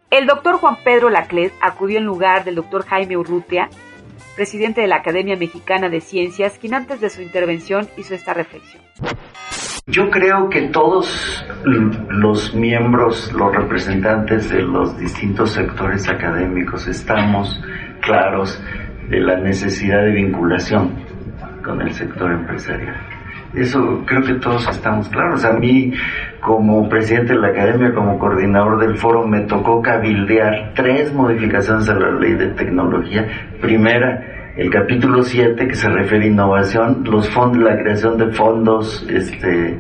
[0.10, 3.70] El doctor Juan Pedro Laclet acudió en lugar del doctor Jaime Urrutia
[4.36, 8.82] presidente de la Academia Mexicana de Ciencias, quien antes de su intervención hizo esta reflexión.
[9.86, 17.62] Yo creo que todos los miembros, los representantes de los distintos sectores académicos estamos
[18.02, 18.64] claros
[19.10, 21.04] de la necesidad de vinculación
[21.62, 23.19] con el sector empresarial.
[23.54, 25.44] Eso creo que todos estamos claros.
[25.44, 25.92] A mí,
[26.40, 31.96] como presidente de la academia, como coordinador del foro, me tocó cabildear tres modificaciones a
[31.96, 33.28] la ley de tecnología.
[33.60, 39.08] Primera, el capítulo 7 que se refiere a innovación, los fondos, la creación de fondos,
[39.10, 39.78] este,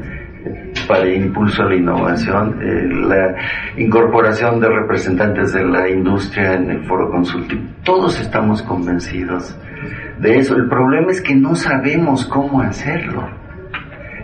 [0.87, 3.35] para impulso a la innovación, eh, la
[3.77, 7.61] incorporación de representantes de la industria en el foro consultivo.
[7.83, 9.55] Todos estamos convencidos
[10.19, 10.55] de eso.
[10.55, 13.27] El problema es que no sabemos cómo hacerlo.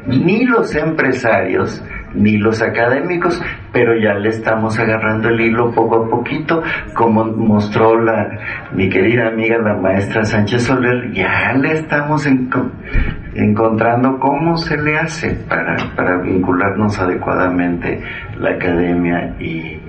[0.07, 1.83] Ni los empresarios,
[2.13, 3.41] ni los académicos,
[3.73, 6.61] pero ya le estamos agarrando el hilo poco a poquito,
[6.93, 12.27] como mostró la, mi querida amiga la maestra Sánchez Soler, ya le estamos
[13.35, 18.01] encontrando cómo se le hace para, para vincularnos adecuadamente
[18.39, 19.79] la academia y,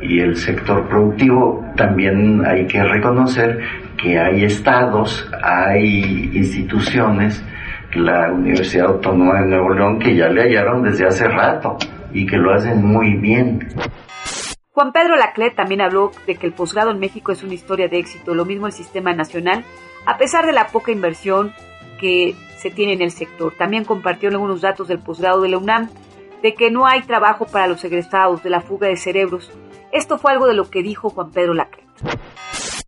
[0.00, 1.64] y el sector productivo.
[1.76, 3.60] También hay que reconocer
[3.96, 7.44] que hay estados, hay instituciones,
[7.96, 11.76] la Universidad Autónoma de Nuevo León, que ya le hallaron desde hace rato
[12.12, 13.68] y que lo hacen muy bien.
[14.72, 17.98] Juan Pedro Laclet también habló de que el posgrado en México es una historia de
[17.98, 19.64] éxito, lo mismo el sistema nacional,
[20.04, 21.52] a pesar de la poca inversión
[21.98, 23.54] que se tiene en el sector.
[23.56, 25.88] También compartió algunos datos del posgrado de la UNAM,
[26.42, 29.50] de que no hay trabajo para los egresados, de la fuga de cerebros.
[29.92, 31.86] Esto fue algo de lo que dijo Juan Pedro Laclet.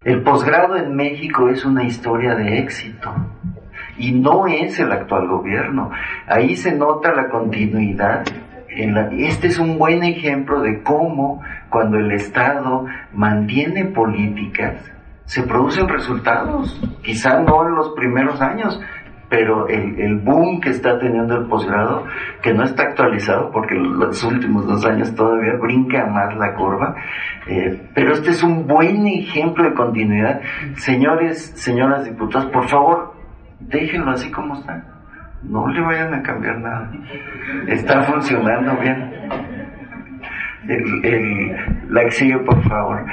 [0.05, 3.15] El posgrado en México es una historia de éxito
[3.99, 5.91] y no es el actual gobierno.
[6.27, 8.25] Ahí se nota la continuidad.
[8.69, 14.85] Este es un buen ejemplo de cómo cuando el Estado mantiene políticas,
[15.25, 16.81] se producen resultados.
[17.03, 18.81] Quizá no en los primeros años,
[19.29, 22.07] pero el, el, boom que está teniendo el posgrado,
[22.43, 26.95] que no está actualizado porque los últimos dos años todavía brinca más la curva,
[27.47, 30.41] eh, pero este es un buen ejemplo de continuidad.
[30.77, 33.18] Señores, señoras diputadas, por favor,
[33.61, 34.85] déjenlo así como está.
[35.43, 36.91] No le vayan a cambiar nada.
[37.69, 39.13] Está funcionando bien.
[40.69, 41.57] El, el,
[41.89, 43.07] la exhibe, por favor.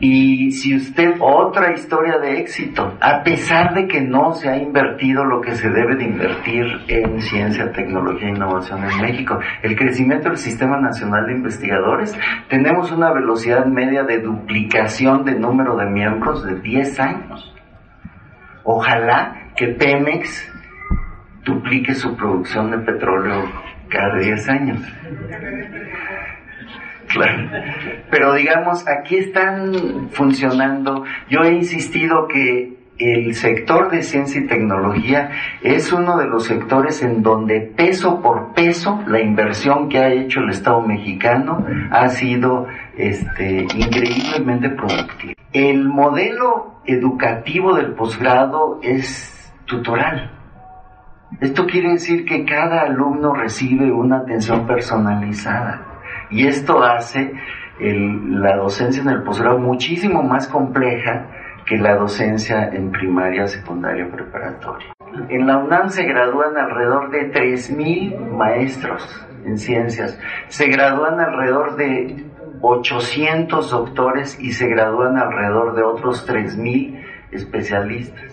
[0.00, 5.24] Y si usted, otra historia de éxito, a pesar de que no se ha invertido
[5.24, 10.30] lo que se debe de invertir en ciencia, tecnología e innovación en México, el crecimiento
[10.30, 12.18] del Sistema Nacional de Investigadores,
[12.48, 17.54] tenemos una velocidad media de duplicación de número de miembros de 10 años.
[18.64, 20.50] Ojalá que Pemex
[21.44, 23.44] duplique su producción de petróleo
[23.90, 24.80] cada 10 años.
[27.08, 27.50] Claro.
[28.10, 31.04] Pero digamos, aquí están funcionando.
[31.28, 35.30] Yo he insistido que el sector de ciencia y tecnología
[35.60, 40.40] es uno de los sectores en donde peso por peso la inversión que ha hecho
[40.40, 45.34] el Estado mexicano ha sido este, increíblemente productiva.
[45.52, 49.36] El modelo educativo del posgrado es
[49.70, 50.30] tutoral.
[51.40, 55.86] Esto quiere decir que cada alumno recibe una atención personalizada
[56.28, 57.32] y esto hace
[57.78, 61.28] la docencia en el posgrado muchísimo más compleja
[61.64, 64.92] que la docencia en primaria, secundaria, preparatoria.
[65.28, 70.18] En la UNAM se gradúan alrededor de 3.000 maestros en ciencias,
[70.48, 72.26] se gradúan alrededor de
[72.60, 78.29] 800 doctores y se gradúan alrededor de otros 3.000 especialistas.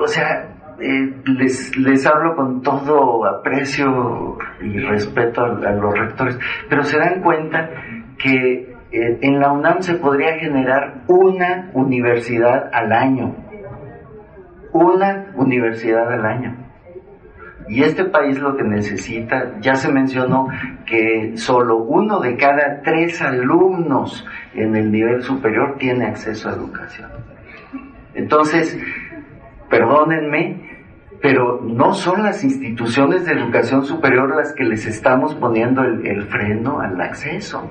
[0.00, 6.82] O sea, eh, les, les hablo con todo aprecio y respeto a, los rectores, pero
[6.82, 7.70] se dan cuenta
[8.18, 13.36] que eh, en la UNAM se podría generar una universidad al año,
[14.72, 16.56] una universidad al año.
[17.68, 20.48] Y este país lo que necesita, ya se mencionó
[20.84, 24.24] que solo uno de cada tres alumnos
[24.54, 27.10] en el nivel superior tiene acceso a educación.
[28.14, 28.78] Entonces,
[29.68, 30.76] perdónenme,
[31.20, 36.78] pero no son las instituciones de educación superior las que les estamos poniendo el, freno
[36.80, 37.68] al acceso.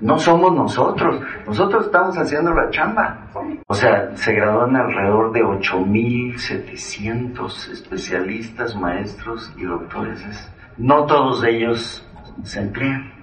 [0.00, 3.28] No somos nosotros, nosotros estamos haciendo la chamba.
[3.66, 10.52] O sea, se gradúan alrededor de 8.700 especialistas, maestros y doctores.
[10.76, 12.06] No todos ellos
[12.42, 13.15] se emplean.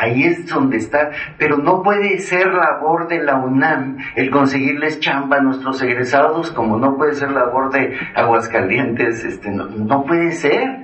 [0.00, 5.36] Ahí es donde está, pero no puede ser labor de la UNAM el conseguirles chamba
[5.36, 10.78] a nuestros egresados, como no puede ser labor de Aguascalientes, este, no, no puede ser.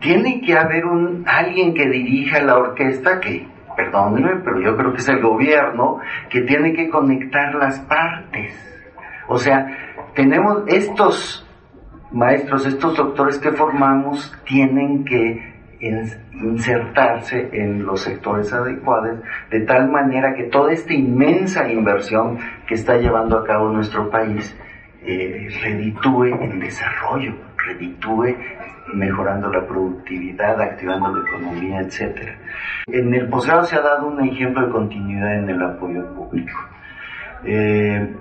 [0.00, 3.46] Tiene que haber un alguien que dirija la orquesta que,
[3.76, 8.52] perdónenme, pero yo creo que es el gobierno que tiene que conectar las partes.
[9.28, 9.64] O sea,
[10.16, 11.46] tenemos estos
[12.10, 15.49] maestros, estos doctores que formamos, tienen que
[15.80, 19.20] insertarse en los sectores adecuados,
[19.50, 24.56] de tal manera que toda esta inmensa inversión que está llevando a cabo nuestro país
[25.02, 28.36] eh, reditúe en desarrollo, reditúe
[28.92, 32.32] mejorando la productividad, activando la economía, etc.
[32.86, 36.58] En el posgrado se ha dado un ejemplo de continuidad en el apoyo público.
[37.44, 38.14] Eh,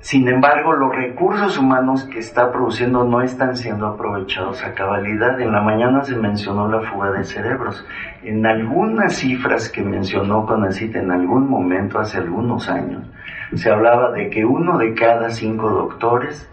[0.00, 5.40] sin embargo, los recursos humanos que está produciendo no están siendo aprovechados a cabalidad.
[5.40, 7.84] En la mañana se mencionó la fuga de cerebros.
[8.22, 13.04] En algunas cifras que mencionó Conacit en algún momento, hace algunos años,
[13.54, 16.48] se hablaba de que uno de cada cinco doctores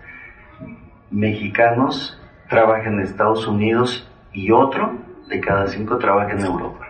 [1.12, 2.20] mexicanos
[2.50, 4.94] trabaja en Estados Unidos y otro
[5.30, 6.83] de cada cinco trabaja en Europa.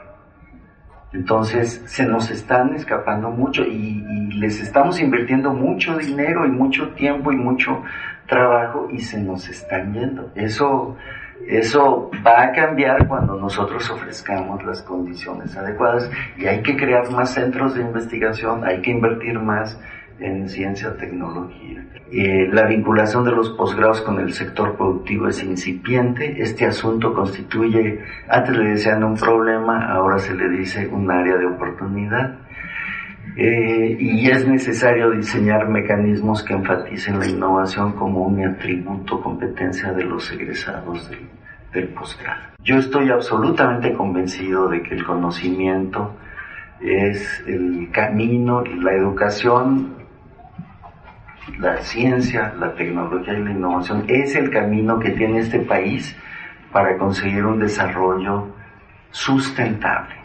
[1.14, 4.04] Entonces se nos están escapando mucho y,
[4.34, 7.82] les estamos invirtiendo mucho dinero y mucho tiempo y mucho
[8.28, 10.32] trabajo y se nos están yendo.
[10.36, 10.98] Eso,
[11.48, 17.34] eso va a cambiar cuando nosotros ofrezcamos las condiciones adecuadas y hay que crear más
[17.34, 19.80] centros de investigación, hay que invertir más
[20.24, 21.86] en ciencia tecnología.
[22.12, 26.42] Eh, la vinculación de los posgrados con el sector productivo es incipiente.
[26.42, 28.00] Este asunto constituye,
[28.30, 32.38] antes le decían un problema, ahora se le dice un área de oportunidad.
[33.36, 40.04] Eh, y es necesario diseñar mecanismos que enfaticen la innovación como un atributo, competencia de
[40.04, 41.28] los egresados del,
[41.74, 42.54] del posgrado.
[42.64, 46.16] Yo estoy absolutamente convencido de que el conocimiento
[46.80, 50.03] es el camino, la educación
[51.60, 56.18] la ciencia, la tecnología y la innovación es el camino que tiene este país
[56.72, 58.56] para conseguir un desarrollo
[59.12, 60.16] sustentable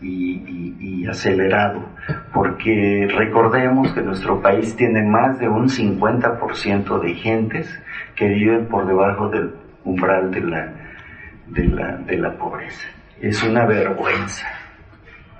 [0.00, 1.84] y, acelerado,
[2.32, 7.82] porque recordemos que nuestro país tiene más de un 50% de gentes
[8.14, 9.52] que viven por debajo del
[9.84, 10.72] umbral de la,
[11.48, 12.88] de la, de la pobreza.
[13.20, 14.46] Es una vergüenza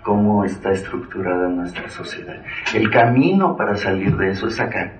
[0.02, 2.42] cómo está estructurada nuestra sociedad.
[2.74, 4.92] El camino para salir de eso es acá.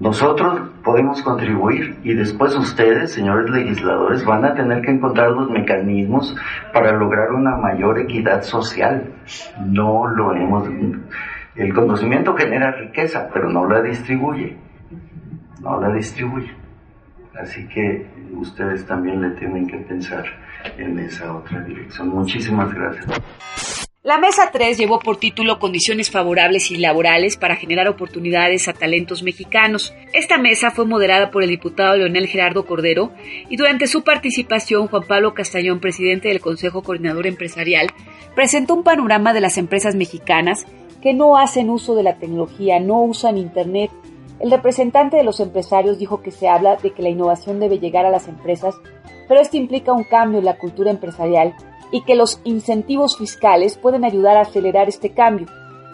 [0.00, 6.36] Nosotros podemos contribuir y después ustedes, señores legisladores, van a tener que encontrar los mecanismos
[6.72, 9.12] para lograr una mayor equidad social.
[9.66, 10.68] No lo hemos...
[11.56, 14.56] El conocimiento genera riqueza, pero no la distribuye.
[15.60, 16.52] No la distribuye.
[17.36, 20.24] Así que ustedes también le tienen que pensar
[20.76, 22.08] en esa otra dirección.
[22.08, 23.87] Muchísimas gracias.
[24.04, 29.24] La mesa 3 llevó por título Condiciones favorables y laborales para generar oportunidades a talentos
[29.24, 29.92] mexicanos.
[30.12, 33.10] Esta mesa fue moderada por el diputado Leonel Gerardo Cordero
[33.50, 37.88] y durante su participación Juan Pablo Castañón, presidente del Consejo Coordinador Empresarial,
[38.36, 40.64] presentó un panorama de las empresas mexicanas
[41.02, 43.90] que no hacen uso de la tecnología, no usan Internet.
[44.38, 48.06] El representante de los empresarios dijo que se habla de que la innovación debe llegar
[48.06, 48.76] a las empresas,
[49.26, 51.52] pero esto implica un cambio en la cultura empresarial
[51.90, 55.46] y que los incentivos fiscales pueden ayudar a acelerar este cambio.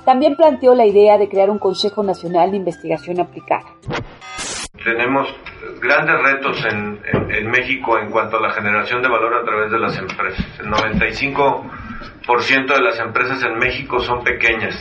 [0.05, 3.65] También planteó la idea de crear un Consejo Nacional de Investigación Aplicada.
[4.85, 5.29] Tenemos
[5.81, 7.01] grandes retos en,
[7.51, 10.45] México en cuanto a la generación de valor a través de las empresas.
[10.61, 14.77] El 95% de las empresas en México son pequeñas,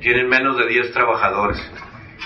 [0.00, 1.58] tienen menos de 10 trabajadores.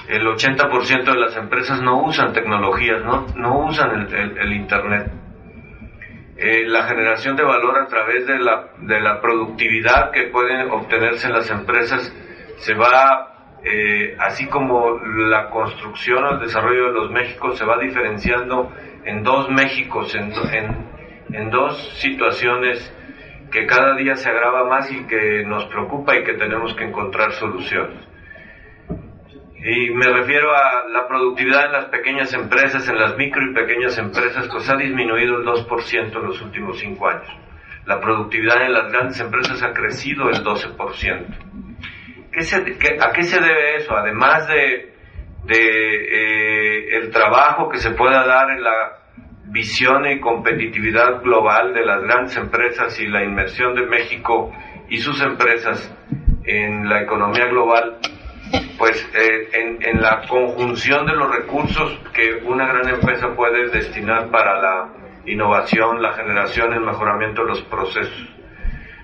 [0.08, 5.12] El 80% de las empresas no usan tecnologías, no, no usan el Internet
[6.37, 11.28] eh, la generación de valor a través de la, de la productividad que pueden obtenerse
[11.28, 12.12] en las empresas
[12.59, 17.78] se va, eh, así como la construcción o el desarrollo de los Méxicos se va
[17.78, 18.72] diferenciando
[19.05, 22.93] en dos Méxicos, en, en, en dos situaciones
[23.53, 27.32] que cada día se agrava más y que nos preocupa y que tenemos que encontrar
[27.32, 28.13] soluciones.
[29.66, 33.96] Y me refiero a la productividad en las pequeñas empresas, en las micro y pequeñas
[33.96, 37.28] empresas, pues ha disminuido el 2% en los últimos cinco años.
[37.86, 41.26] La productividad en las grandes empresas ha crecido el 12%.
[42.30, 43.96] ¿Qué ¿A qué se debe eso?
[43.96, 44.92] Además de,
[45.44, 48.98] de eh, el trabajo que se pueda dar en la
[49.46, 54.52] visión y competitividad global de las grandes empresas y la inmersión de México
[54.90, 55.90] y sus empresas
[56.44, 57.98] en la economía global,
[58.78, 64.61] pues eh, en, la conjunción de los recursos que una gran empresa puede destinar para
[64.61, 64.88] la
[65.26, 68.28] innovación, la generación, el mejoramiento de los procesos.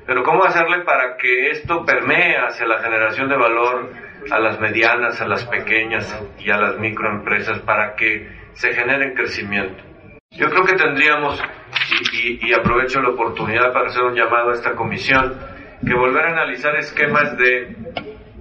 [0.06, 3.92] Pero ¿cómo hacerle para que esto permee hacia la generación de valor
[4.30, 9.82] a las medianas, a las pequeñas y a las microempresas para que se genere crecimiento?
[10.32, 11.42] Yo creo que tendríamos,
[12.12, 15.36] y aprovecho la oportunidad para hacer un llamado a esta comisión,
[15.86, 17.74] que volver a analizar esquemas de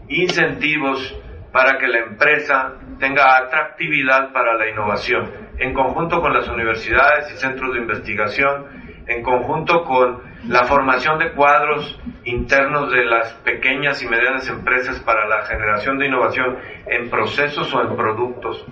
[0.09, 1.15] incentivos
[1.51, 7.37] para que la empresa tenga atractividad para la innovación, en conjunto con las universidades y
[7.37, 8.65] centros de investigación,
[9.07, 15.27] en conjunto con la formación de cuadros internos de las pequeñas y medianas empresas para
[15.27, 18.65] la generación de innovación en procesos o en productos.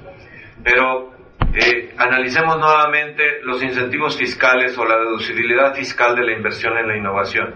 [0.63, 1.11] Pero
[1.55, 6.97] eh, analicemos nuevamente los incentivos fiscales o la deducibilidad fiscal de la inversión en la
[6.97, 7.55] innovación.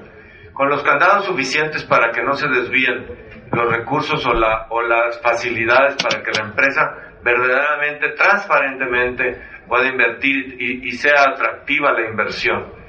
[0.54, 5.22] Con los candados suficientes para que no se desvíen los recursos o, la, o las
[5.22, 12.82] facilidades para que la empresa verdaderamente, transparentemente pueda invertir y, y sea atractiva la inversión.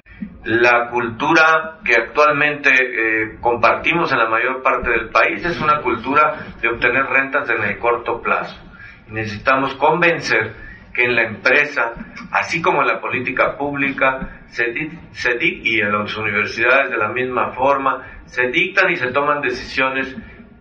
[0.45, 6.47] La cultura que actualmente eh, compartimos en la mayor parte del país es una cultura
[6.61, 8.61] de obtener rentas en el corto plazo.
[9.09, 10.55] Necesitamos convencer
[10.93, 11.93] que en la empresa,
[12.33, 14.65] así como en la política pública, se,
[15.13, 20.17] se y en las universidades de la misma forma, se dictan y se toman decisiones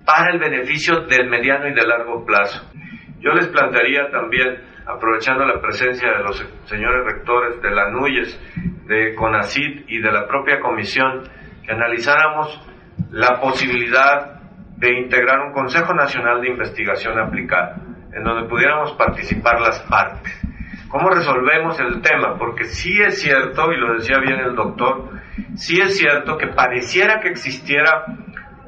[0.05, 2.61] para el beneficio del mediano y de largo plazo.
[3.19, 9.15] Yo les plantearía también, aprovechando la presencia de los señores rectores de la NUYES, de
[9.15, 11.23] CONACID y de la propia comisión,
[11.63, 12.59] que analizáramos
[13.11, 14.41] la posibilidad
[14.77, 17.75] de integrar un Consejo Nacional de Investigación Aplicada
[18.13, 20.33] en donde pudiéramos participar las partes.
[20.89, 22.37] ¿Cómo resolvemos el tema?
[22.37, 25.09] Porque sí es cierto, y lo decía bien el doctor,
[25.55, 28.05] sí es cierto que pareciera que existiera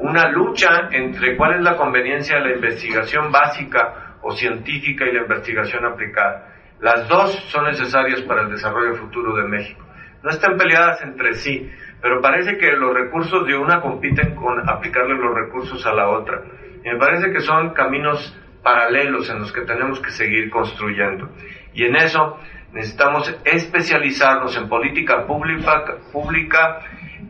[0.04, 5.22] una lucha entre cuál es la conveniencia de la investigación básica o científica y la
[5.22, 6.54] investigación aplicada.
[6.82, 9.82] Las dos son necesarias para el desarrollo futuro de México.
[10.22, 15.16] No están peleadas entre sí, pero parece que los recursos de una compiten con aplicarle
[15.16, 16.42] los recursos a la otra.
[16.84, 21.30] Y me parece que son caminos paralelos en los que tenemos que seguir construyendo.
[21.74, 22.40] Y en eso
[22.74, 25.82] necesitamos especializarnos en política pública,
[26.12, 26.82] pública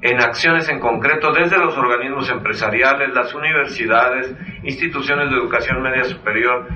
[0.03, 6.67] en acciones en concreto desde los organismos empresariales, las universidades, instituciones de educación media superior,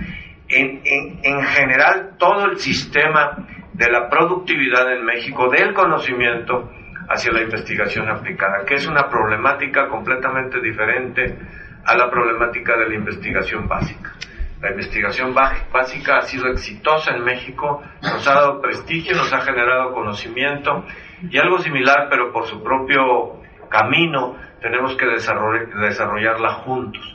[0.48, 6.72] en, en, en general todo el sistema de la productividad en México, del conocimiento
[7.10, 11.38] hacia la investigación aplicada, que es una problemática completamente diferente
[11.86, 14.14] a la problemática de la investigación básica.
[14.62, 19.92] La investigación básica ha sido exitosa en México, nos ha dado prestigio, nos ha generado
[19.92, 20.86] conocimiento
[21.30, 23.34] y algo similar, pero por su propio
[23.70, 27.14] camino, tenemos que desarrollarla juntos.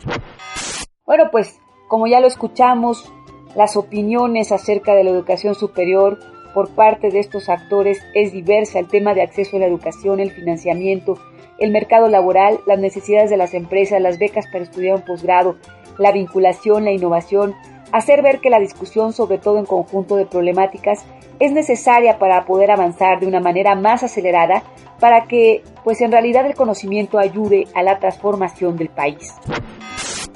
[1.04, 3.12] Bueno, pues como ya lo escuchamos,
[3.54, 6.18] las opiniones acerca de la educación superior
[6.54, 8.78] por parte de estos actores es diversa.
[8.78, 11.18] El tema de acceso a la educación, el financiamiento,
[11.58, 15.56] el mercado laboral, las necesidades de las empresas, las becas para estudiar un posgrado,
[15.98, 17.54] la vinculación, la innovación,
[17.92, 21.04] hacer ver que la discusión sobre todo en conjunto de problemáticas
[21.38, 24.62] es necesaria para poder avanzar de una manera más acelerada
[24.98, 29.34] para que pues en realidad el conocimiento ayude a la transformación del país.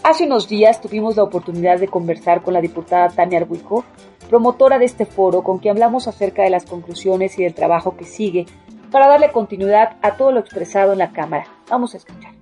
[0.02, 3.84] Hace unos días tuvimos la oportunidad de conversar con la diputada Tania Arbuijo,
[4.28, 8.04] promotora de este foro, con quien hablamos acerca de las conclusiones y del trabajo que
[8.04, 8.46] sigue
[8.90, 11.46] para darle continuidad a todo lo expresado en la Cámara.
[11.68, 12.35] Vamos a escuchar.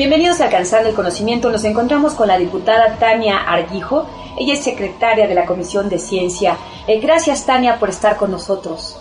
[0.00, 1.50] Bienvenidos a Alcanzando el Conocimiento.
[1.50, 4.06] Nos encontramos con la diputada Tania Arguijo.
[4.38, 6.56] Ella es secretaria de la Comisión de Ciencia.
[6.86, 8.98] Eh, gracias, Tania, por estar con nosotros.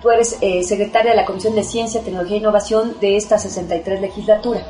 [0.00, 4.00] Tú eres eh, secretaria de la Comisión de Ciencia, Tecnología e Innovación de esta 63
[4.00, 4.62] legislatura.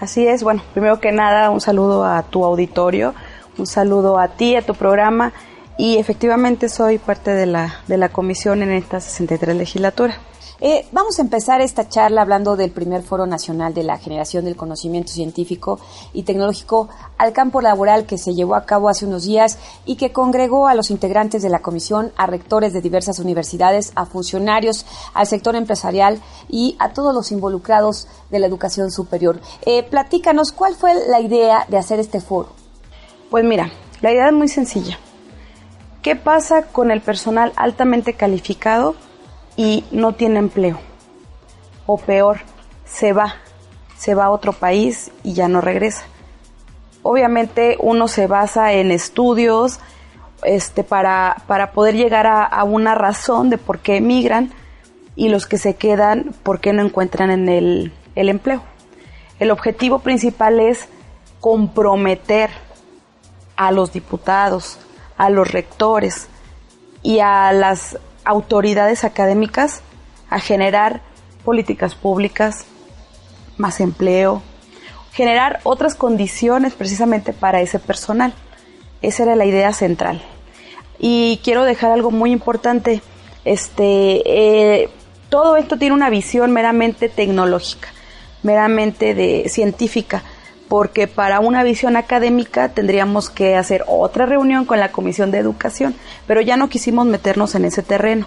[0.00, 0.42] Así es.
[0.42, 3.14] Bueno, primero que nada, un saludo a tu auditorio,
[3.58, 5.32] un saludo a ti, a tu programa.
[5.78, 10.18] Y efectivamente soy parte de la, de la comisión en esta 63 legislatura.
[10.58, 14.56] Eh, vamos a empezar esta charla hablando del primer Foro Nacional de la Generación del
[14.56, 15.78] Conocimiento Científico
[16.14, 16.88] y Tecnológico
[17.18, 20.74] al campo laboral que se llevó a cabo hace unos días y que congregó a
[20.74, 26.22] los integrantes de la comisión, a rectores de diversas universidades, a funcionarios, al sector empresarial
[26.48, 29.40] y a todos los involucrados de la educación superior.
[29.66, 32.48] Eh, platícanos, ¿cuál fue la idea de hacer este foro?
[33.30, 34.98] Pues mira, la idea es muy sencilla.
[36.00, 38.94] ¿Qué pasa con el personal altamente calificado
[39.56, 40.78] y no tiene empleo.
[41.86, 42.40] O peor,
[42.84, 43.34] se va,
[43.96, 46.04] se va a otro país y ya no regresa.
[47.02, 49.78] Obviamente uno se basa en estudios
[50.42, 54.52] este, para, para poder llegar a, una razón de por qué emigran
[55.14, 58.62] y los que se quedan, por qué no encuentran en el, el empleo.
[59.38, 60.88] El objetivo principal es
[61.40, 62.50] comprometer
[63.56, 64.78] a los diputados,
[65.16, 66.28] a los rectores
[67.02, 69.80] y a las autoridades académicas
[70.28, 71.00] a generar
[71.44, 72.66] políticas públicas,
[73.56, 74.42] más empleo,
[75.12, 78.34] generar otras condiciones precisamente para ese personal.
[79.00, 80.20] Esa era la idea central.
[80.98, 83.00] Y quiero dejar algo muy importante.
[83.44, 84.90] Este, eh,
[85.28, 87.88] todo esto tiene una visión meramente tecnológica,
[88.42, 90.22] meramente de científica,
[90.68, 95.94] porque para una visión académica tendríamos que hacer otra reunión con la Comisión de Educación,
[96.26, 98.26] pero ya no quisimos meternos en ese terreno.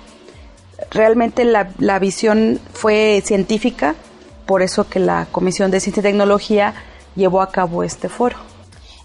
[0.92, 3.96] Realmente la, la visión fue científica,
[4.46, 6.74] por eso que la Comisión de Ciencia y Tecnología
[7.16, 8.38] llevó a cabo este foro.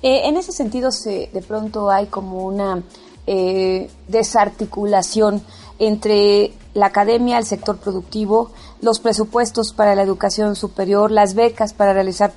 [0.02, 2.82] Eh, en ese sentido, se, de pronto hay como una
[3.26, 5.42] eh, desarticulación
[5.78, 8.50] entre la academia, el sector productivo,
[8.82, 12.34] los presupuestos para la educación superior, las becas para realizar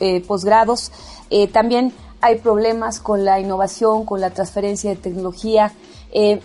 [0.00, 0.92] eh, posgrados.
[1.30, 5.72] Eh, también hay problemas con la innovación, con la transferencia de tecnología.
[6.12, 6.40] Eh,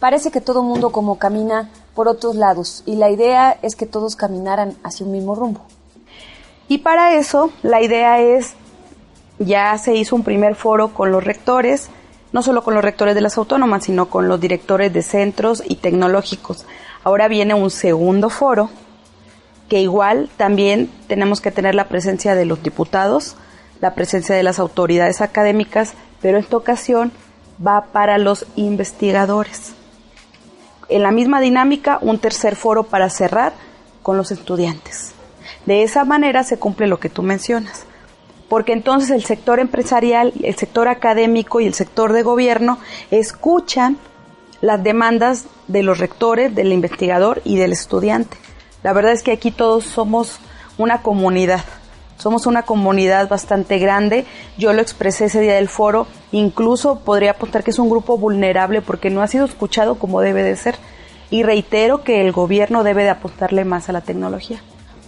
[0.00, 4.16] parece que todo mundo como camina por otros lados y la idea es que todos
[4.16, 5.60] caminaran hacia un mismo rumbo.
[6.68, 8.54] Y para eso la idea es,
[9.38, 11.90] ya se hizo un primer foro con los rectores,
[12.32, 15.76] no solo con los rectores de las autónomas, sino con los directores de centros y
[15.76, 16.66] tecnológicos.
[17.02, 18.70] Ahora viene un segundo foro,
[19.68, 23.36] que igual también tenemos que tener la presencia de los diputados,
[23.80, 27.12] la presencia de las autoridades académicas, pero esta ocasión
[27.64, 29.74] va para los investigadores.
[30.88, 33.52] En la misma dinámica, un tercer foro para cerrar
[34.02, 35.12] con los estudiantes.
[35.66, 37.86] De esa manera se cumple lo que tú mencionas
[38.50, 42.80] porque entonces el sector empresarial, el sector académico y el sector de gobierno
[43.12, 43.96] escuchan
[44.60, 48.36] las demandas de los rectores, del investigador y del estudiante.
[48.82, 50.40] La verdad es que aquí todos somos
[50.78, 51.64] una comunidad,
[52.18, 54.26] somos una comunidad bastante grande.
[54.58, 58.82] Yo lo expresé ese día del foro, incluso podría apostar que es un grupo vulnerable
[58.82, 60.74] porque no ha sido escuchado como debe de ser.
[61.30, 64.60] Y reitero que el gobierno debe de apostarle más a la tecnología.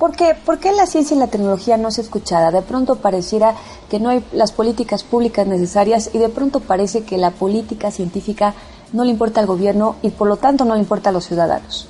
[0.03, 0.35] ¿Por qué?
[0.35, 2.51] ¿Por qué la ciencia y la tecnología no es escuchada?
[2.51, 3.55] De pronto pareciera
[3.89, 8.53] que no hay las políticas públicas necesarias y de pronto parece que la política científica
[8.93, 11.87] no le importa al gobierno y por lo tanto no le importa a los ciudadanos.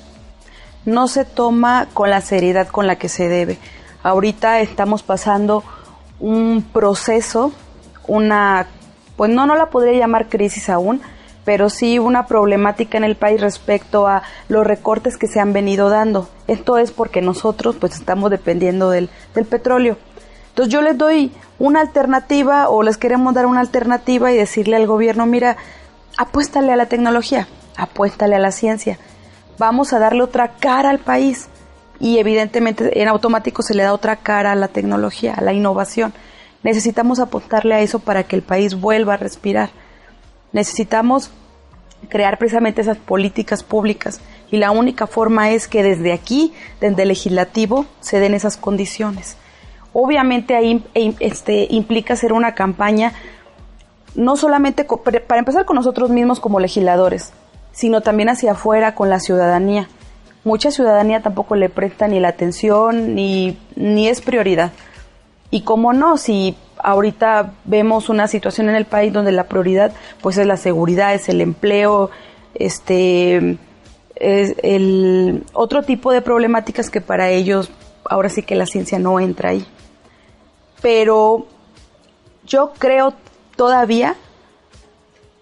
[0.85, 3.59] No se toma con la seriedad con la que se debe.
[4.03, 5.65] Ahorita estamos pasando
[6.21, 7.51] un proceso,
[8.07, 8.67] una,
[9.17, 11.01] pues no, no la podría llamar crisis aún,
[11.45, 15.89] pero sí una problemática en el país respecto a los recortes que se han venido
[15.89, 16.29] dando.
[16.47, 19.97] Esto es porque nosotros pues estamos dependiendo del, del petróleo.
[20.51, 24.87] Entonces yo les doy una alternativa o les queremos dar una alternativa y decirle al
[24.87, 25.57] gobierno, mira,
[26.17, 28.99] apuéstale a la tecnología, apuéstale a la ciencia.
[29.59, 31.49] Vamos a darle otra cara al país
[31.99, 36.13] y evidentemente en automático se le da otra cara a la tecnología, a la innovación.
[36.63, 39.71] Necesitamos apostarle a eso para que el país vuelva a respirar.
[40.53, 41.31] Necesitamos
[42.09, 47.09] crear precisamente esas políticas públicas y la única forma es que desde aquí, desde el
[47.09, 49.37] legislativo, se den esas condiciones.
[49.93, 53.13] Obviamente ahí e, este, implica hacer una campaña
[54.15, 57.33] no solamente para empezar con nosotros mismos como legisladores,
[57.73, 59.89] sino también hacia afuera con la ciudadanía.
[60.45, 64.73] Mucha ciudadanía tampoco le presta ni la atención ni, ni es prioridad.
[65.51, 70.37] Y cómo no, si ahorita vemos una situación en el país donde la prioridad pues
[70.37, 72.11] es la seguridad, es el empleo,
[72.55, 73.59] este
[74.17, 77.71] es el otro tipo de problemáticas que para ellos
[78.05, 79.67] ahora sí que la ciencia no entra ahí.
[80.83, 81.47] Pero
[82.45, 83.15] yo creo
[83.57, 84.17] todavía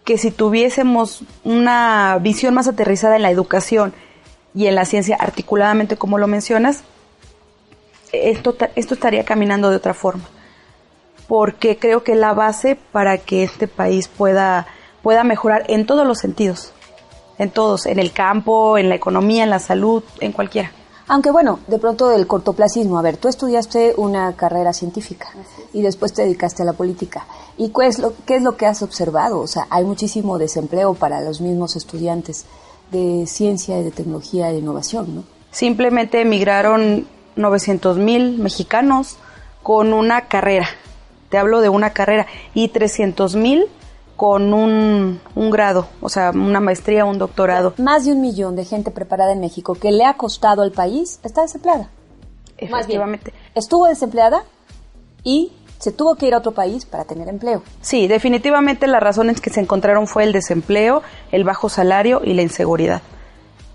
[0.05, 3.95] que si tuviésemos una visión más aterrizada en la educación
[4.55, 6.85] y en la ciencia articuladamente como lo mencionas,
[8.13, 10.25] esto, esto estaría caminando de otra forma
[11.31, 14.67] porque creo que es la base para que este país pueda,
[15.01, 16.73] pueda mejorar en todos los sentidos,
[17.39, 20.73] en todos, en el campo, en la economía, en la salud, en cualquiera.
[21.07, 25.29] Aunque bueno, de pronto del cortoplacismo, a ver, tú estudiaste una carrera científica
[25.73, 27.25] y después te dedicaste a la política.
[27.57, 29.39] ¿Y qué es, lo, qué es lo que has observado?
[29.39, 32.45] O sea, hay muchísimo desempleo para los mismos estudiantes
[32.91, 35.25] de ciencia y de tecnología e innovación, ¿no?
[35.53, 37.07] Simplemente emigraron
[37.37, 39.17] 900 mil mexicanos
[39.63, 40.67] con una carrera,
[41.31, 43.67] te hablo de una carrera, y 300 mil
[44.17, 47.73] con un, un, grado, o sea, una maestría, un doctorado.
[47.79, 51.19] Más de un millón de gente preparada en México que le ha costado al país
[51.23, 51.89] está desempleada.
[52.59, 53.33] Efectivamente.
[53.55, 54.45] estuvo desempleada
[55.25, 57.63] y se tuvo que ir a otro país para tener empleo.
[57.81, 61.03] Sí, definitivamente las razones que se encontraron fue el desempleo,
[61.33, 63.01] el bajo salario y la inseguridad.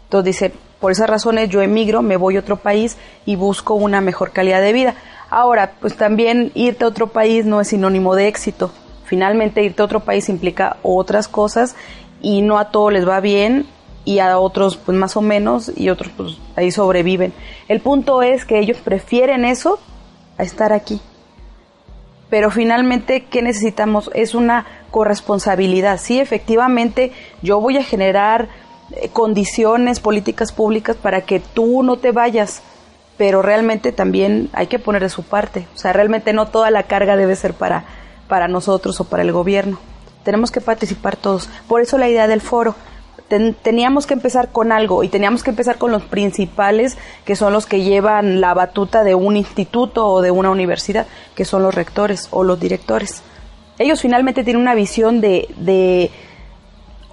[0.04, 4.02] Entonces dice, por esas razones yo emigro, me voy a otro país y busco una
[4.02, 4.96] mejor calidad de vida.
[5.36, 8.72] Ahora, pues también irte a otro país no es sinónimo de éxito.
[9.04, 11.76] Finalmente irte a otro país implica otras cosas
[12.22, 13.66] y no a todos les va bien
[14.06, 17.34] y a otros pues más o menos y otros pues ahí sobreviven.
[17.68, 19.78] El punto es que ellos prefieren eso
[20.38, 21.02] a estar aquí.
[22.30, 24.10] Pero finalmente, ¿qué necesitamos?
[24.14, 26.00] Es una corresponsabilidad.
[26.00, 27.12] Sí, efectivamente,
[27.42, 28.48] yo voy a generar
[28.92, 32.62] eh, condiciones, políticas públicas para que tú no te vayas,
[33.18, 35.68] pero realmente también hay que poner de su parte.
[35.76, 37.86] O sea, realmente no toda la carga debe ser para,
[38.28, 39.80] para nosotros o para el gobierno.
[40.24, 41.50] Tenemos que participar todos.
[41.68, 42.76] Por eso la idea del foro.
[43.30, 47.66] teníamos que empezar con algo y teníamos que empezar con los principales, que son los
[47.66, 52.28] que llevan la batuta de un instituto o de una universidad, que son los rectores
[52.32, 53.24] o los directores.
[53.80, 56.12] Ellos finalmente tienen una visión de, de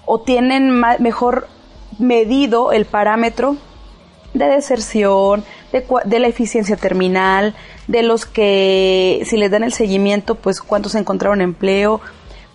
[0.05, 1.48] o tienen mejor
[1.98, 3.57] medido el parámetro
[4.34, 7.54] de deserción, de, la eficiencia terminal,
[7.88, 12.00] de los que si les dan el seguimiento, pues cuántos encontraron empleo,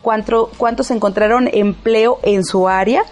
[0.01, 3.03] cuánto, cuántos encontraron empleo en su área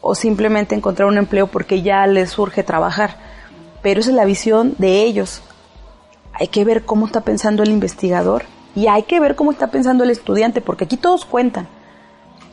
[0.00, 3.16] o simplemente encontraron empleo porque ya les surge trabajar.
[3.82, 5.42] Pero esa es la visión de ellos.
[6.32, 8.44] Hay que ver cómo está pensando el investigador
[8.74, 11.68] y hay que ver cómo está pensando el estudiante, porque aquí todos cuentan.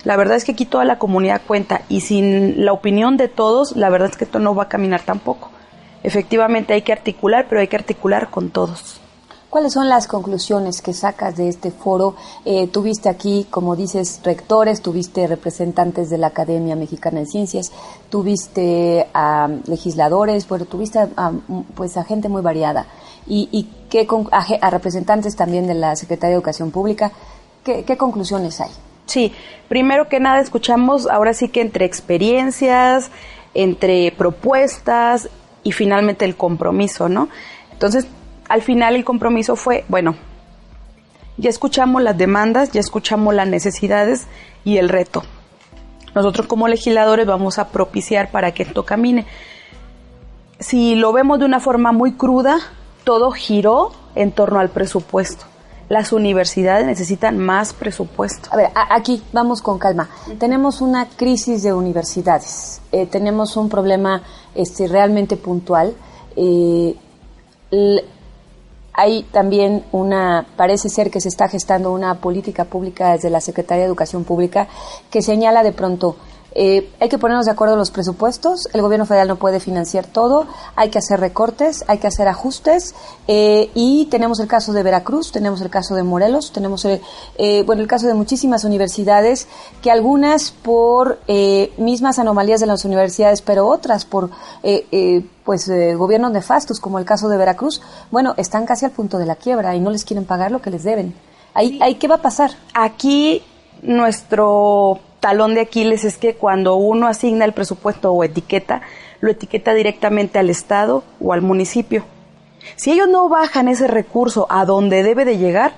[0.04, 3.76] La verdad es que aquí toda la comunidad cuenta y sin la opinión de todos,
[3.76, 5.52] la verdad es que esto no va a caminar tampoco.
[6.04, 9.00] Efectivamente hay que articular, pero hay que articular con todos.
[9.50, 12.16] ¿Cuáles son las conclusiones que sacas de este foro?
[12.46, 17.72] Eh, tuviste aquí, como dices, rectores, tuviste representantes de la Academia Mexicana de Ciencias,
[18.12, 21.32] tuviste a legisladores, bueno, tuviste a,
[21.74, 22.86] pues a gente muy variada
[23.26, 27.12] y, y qué, a, representantes también de la Secretaría de Educación Pública.
[27.64, 28.72] ¿Qué conclusiones hay?
[29.08, 29.34] Sí,
[29.68, 33.10] primero que nada escuchamos ahora sí que entre experiencias,
[33.56, 35.30] entre propuestas
[35.64, 37.30] y finalmente el compromiso, ¿no?
[37.72, 38.08] Entonces,
[38.48, 40.16] al final el compromiso fue, bueno,
[41.38, 44.28] ya escuchamos las demandas, ya escuchamos las necesidades
[44.64, 45.24] y el reto.
[46.16, 49.26] Nosotros como legisladores vamos a propiciar para que esto camine.
[50.60, 52.58] Si lo vemos de una forma muy cruda,
[53.04, 55.49] todo giró en torno al presupuesto
[55.90, 58.50] las universidades necesitan más presupuesto.
[58.52, 60.08] A ver, aquí vamos con calma.
[60.38, 64.22] Tenemos una crisis de universidades, eh, tenemos un problema
[64.56, 65.96] este, realmente puntual.
[66.36, 66.96] Eh,
[68.94, 73.84] hay también una, parece ser que se está gestando una política pública desde la Secretaría
[73.84, 74.68] de Educación Pública
[75.10, 76.18] que señala de pronto
[76.54, 80.08] eh, hay que ponernos de acuerdo en los presupuestos, el gobierno federal no puede financiar
[80.08, 82.96] todo, hay que hacer recortes, hay que hacer ajustes
[83.28, 87.02] eh, y tenemos el caso de Veracruz, tenemos el caso de Morelos, tenemos el,
[87.38, 89.48] eh, bueno, el caso de muchísimas universidades
[89.82, 91.20] que algunas por
[91.78, 94.30] mismas anomalías de las universidades, pero otras por
[95.44, 97.82] pues gobiernos nefastos como el caso de Veracruz,
[98.12, 100.70] bueno, están casi al punto de la quiebra y no les quieren pagar lo que
[100.70, 101.14] les deben.
[101.54, 102.52] Ahí, ahí ¿Qué va a pasar?
[102.74, 103.44] Aquí
[103.82, 108.82] nuestro talón de Aquiles es que cuando uno asigna el presupuesto o etiqueta,
[109.22, 112.06] lo etiqueta directamente al Estado o al municipio.
[112.76, 115.74] Si ellos no bajan ese recurso a donde debe de llegar,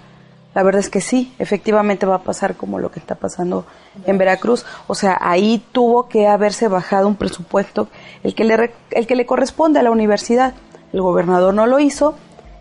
[0.53, 3.65] la verdad es que sí, efectivamente va a pasar como lo que está pasando
[4.05, 4.65] en Veracruz.
[4.87, 7.87] O sea, ahí tuvo que haberse bajado un presupuesto,
[8.23, 10.53] el que le, el que le corresponde a la universidad.
[10.91, 12.15] El gobernador no lo hizo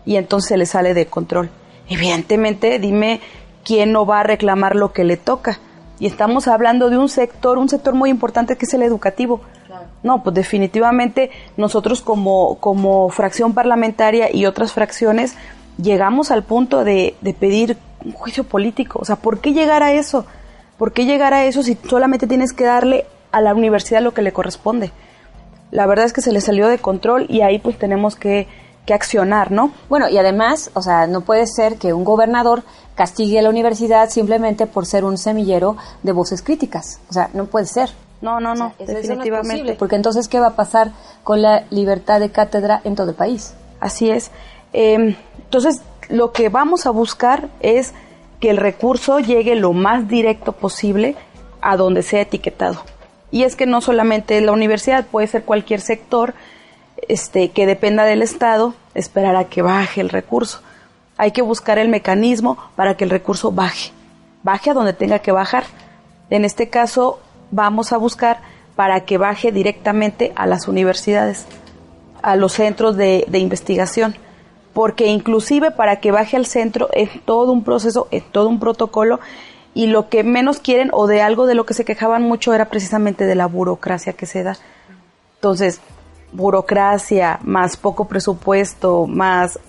[0.05, 1.49] y entonces se le sale de control.
[1.89, 3.19] Evidentemente, dime
[3.65, 5.59] quién no va a reclamar lo que le toca
[6.01, 9.39] y estamos hablando de un sector, un sector muy importante que es el educativo.
[10.01, 15.35] No, pues definitivamente nosotros como, como fracción parlamentaria y otras fracciones
[15.77, 18.97] llegamos al punto de, de pedir un juicio político.
[18.99, 20.25] O sea, ¿por qué llegar a eso?
[20.79, 24.23] ¿Por qué llegar a eso si solamente tienes que darle a la universidad lo que
[24.23, 24.91] le corresponde?
[25.69, 28.47] La verdad es que se le salió de control y ahí pues tenemos que,
[28.87, 29.71] que accionar, ¿no?
[29.87, 32.63] Bueno, y además, o sea, no puede ser que un gobernador
[32.95, 36.99] castigue a la universidad simplemente por ser un semillero de voces críticas.
[37.09, 37.89] O sea, no puede ser.
[38.21, 39.73] No, no, no, definitivamente.
[39.73, 40.91] porque entonces, ¿qué va a pasar
[41.23, 43.55] con la libertad de cátedra en todo el país?
[43.79, 44.29] Así es.
[44.73, 47.93] Em, entonces, lo que vamos a buscar es
[48.39, 51.15] que el recurso llegue lo más directo posible
[51.61, 52.83] a donde sea etiquetado.
[53.31, 56.35] Y es que no solamente la universidad, puede ser cualquier sector
[57.07, 60.61] este, que dependa del Estado, esperar a que baje el recurso
[61.21, 63.91] hay que buscar el mecanismo para que el recurso baje,
[64.41, 65.65] baje a donde tenga que bajar.
[66.31, 67.19] En este caso,
[67.51, 68.39] vamos a buscar
[68.75, 71.45] para que baje directamente a las universidades,
[72.23, 74.15] a los centros de, investigación,
[74.73, 79.19] porque inclusive para que baje al centro es todo un proceso, es todo un protocolo,
[79.75, 82.65] y lo que menos quieren o de algo de lo que se quejaban mucho era
[82.65, 84.57] precisamente de la burocracia que se da.
[85.35, 85.81] Entonces,
[86.31, 89.59] burocracia, más poco presupuesto, más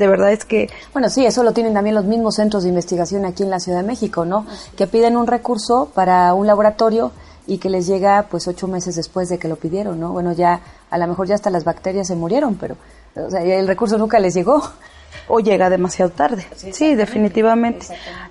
[0.00, 0.68] de verdad es que...
[0.92, 3.82] Bueno, sí, eso lo tienen también los mismos centros de investigación aquí en la Ciudad
[3.82, 4.46] de México, ¿no?
[4.76, 7.12] Que piden un recurso para un laboratorio
[7.46, 10.10] y que les llega pues ocho meses después de que lo pidieron, ¿no?
[10.12, 12.76] Bueno, ya a lo mejor ya hasta las bacterias se murieron, pero
[13.14, 14.62] o sea, el recurso nunca les llegó.
[15.26, 16.46] O llega demasiado tarde.
[16.54, 17.86] Sí, definitivamente.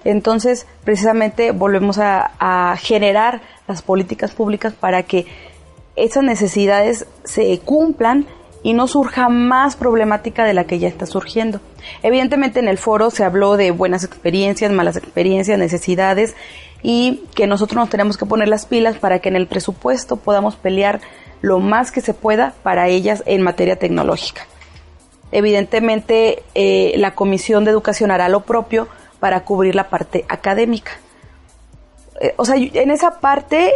[0.06, 5.26] Entonces, precisamente volvemos a, a generar las políticas públicas para que
[5.98, 8.26] esas necesidades se cumplan
[8.64, 11.62] y no surja más problemática de la que ya está surgiendo.
[12.04, 16.36] Evidentemente en el foro se habló de buenas experiencias, malas experiencias, necesidades
[16.82, 20.56] y que nosotros nos tenemos que poner las pilas para que en el presupuesto podamos
[20.56, 21.02] pelear
[21.42, 24.46] lo más que se pueda para ellas en materia tecnológica.
[25.32, 28.88] Evidentemente eh, la Comisión de Educación hará lo propio
[29.20, 30.92] para cubrir la parte académica.
[32.20, 33.74] Eh, o sea, en esa parte,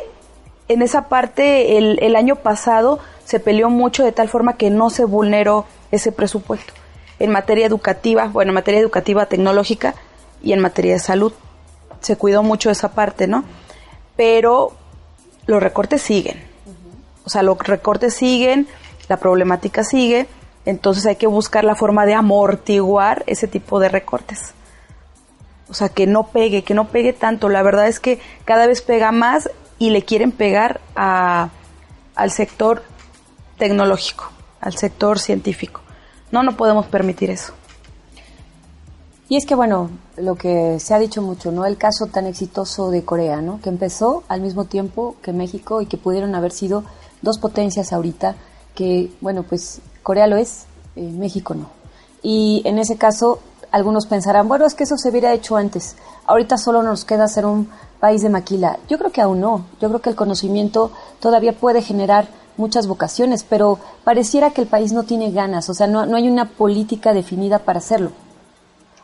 [0.67, 4.89] en esa parte el, el año pasado se peleó mucho de tal forma que no
[4.89, 6.73] se vulneró ese presupuesto
[7.19, 9.95] en materia educativa, bueno, en materia educativa tecnológica
[10.41, 11.33] y en materia de salud.
[12.01, 13.45] Se cuidó mucho esa parte, ¿no?
[14.15, 14.73] Pero
[15.45, 16.43] los recortes siguen.
[17.23, 18.67] O sea, los recortes siguen,
[19.07, 20.27] la problemática sigue,
[20.65, 24.53] entonces hay que buscar la forma de amortiguar ese tipo de recortes.
[25.69, 27.49] O sea, que no pegue, que no pegue tanto.
[27.49, 29.49] La verdad es que cada vez pega más
[29.79, 31.49] y le quieren pegar a,
[32.15, 32.83] al sector
[33.63, 34.25] tecnológico,
[34.59, 35.79] al sector científico.
[36.33, 37.53] No, no podemos permitir eso.
[39.29, 41.65] Y es que, bueno, lo que se ha dicho mucho, ¿no?
[41.65, 43.61] El caso tan exitoso de Corea, ¿no?
[43.61, 46.83] Que empezó al mismo tiempo que México y que pudieron haber sido
[47.21, 48.35] dos potencias ahorita,
[48.75, 50.65] que, bueno, pues Corea lo es,
[50.97, 51.69] eh, México no.
[52.21, 53.39] Y en ese caso,
[53.71, 55.95] algunos pensarán, bueno, es que eso se hubiera hecho antes.
[56.25, 57.69] Ahorita solo nos queda ser un
[58.01, 58.77] país de maquila.
[58.89, 59.67] Yo creo que aún no.
[59.79, 60.91] Yo creo que el conocimiento
[61.21, 62.27] todavía puede generar
[62.57, 66.29] muchas vocaciones, pero pareciera que el país no tiene ganas, o sea, no, no hay
[66.29, 68.11] una política definida para hacerlo.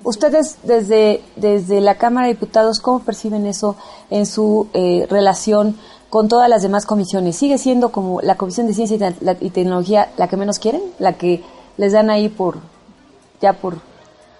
[0.04, 3.76] Ustedes desde, desde la Cámara de Diputados, ¿cómo perciben eso
[4.10, 5.78] en su eh, relación
[6.10, 7.36] con todas las demás comisiones?
[7.36, 10.82] ¿Sigue siendo como la Comisión de Ciencia y, Tecnología la que menos quieren?
[11.00, 11.44] ¿La que
[11.76, 12.60] les dan ahí por,
[13.42, 13.78] ya por...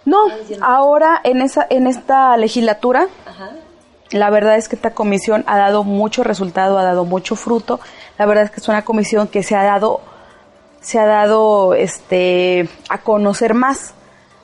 [0.06, 0.18] No,
[0.62, 3.08] ahora en, esa, en esta legislatura,
[4.12, 7.80] la verdad es que esta comisión ha dado mucho resultado, ha dado mucho fruto
[8.20, 10.02] la verdad es que es una comisión que se ha dado,
[10.82, 13.94] se ha dado este, a conocer más,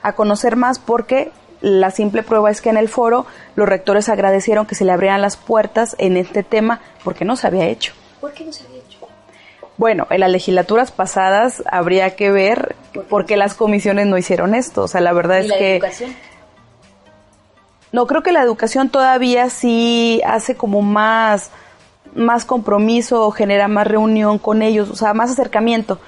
[0.01, 3.25] a conocer más porque la simple prueba es que en el foro
[3.57, 7.47] los rectores agradecieron que se le abrieran las puertas en este tema porque no se
[7.47, 7.93] había hecho.
[8.21, 8.99] ¿Por qué no se había hecho?
[9.75, 12.77] Bueno, en las legislaturas pasadas habría que ver
[13.09, 14.83] por qué las comisiones no hicieron esto.
[14.83, 15.75] O sea, la verdad es la que...
[15.75, 16.15] Educación?
[17.95, 21.49] No, creo que la educación todavía sí hace como más
[22.13, 25.99] más compromiso, genera más reunión con ellos, o sea, más acercamiento.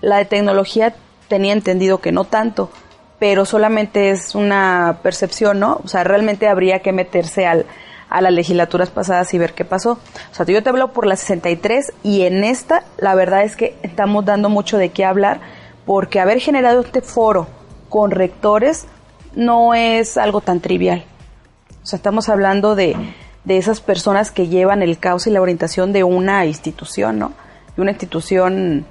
[0.00, 0.96] La de tecnología
[1.28, 2.72] tenía entendido que no tanto,
[3.20, 5.80] pero solamente es una percepción, ¿no?
[5.84, 7.66] O sea, realmente habría que meterse al,
[8.10, 9.92] a las legislaturas pasadas y ver qué pasó.
[9.92, 13.76] O sea, yo te hablo por la 63 y en esta la verdad es que
[13.84, 15.38] estamos dando mucho de qué hablar
[15.86, 17.46] porque haber generado este foro
[17.88, 18.88] con rectores
[19.36, 21.04] no es algo tan trivial.
[21.88, 22.94] O sea, estamos hablando de
[23.48, 27.32] de esas personas que llevan el caos y la orientación de una institución, ¿no?
[27.74, 28.84] De una institución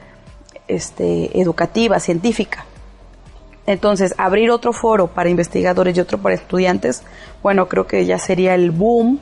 [0.67, 2.65] este, educativa, científica.
[3.67, 7.03] Entonces, abrir otro foro para investigadores y otro para estudiantes,
[7.43, 9.19] bueno, creo que ya sería el boom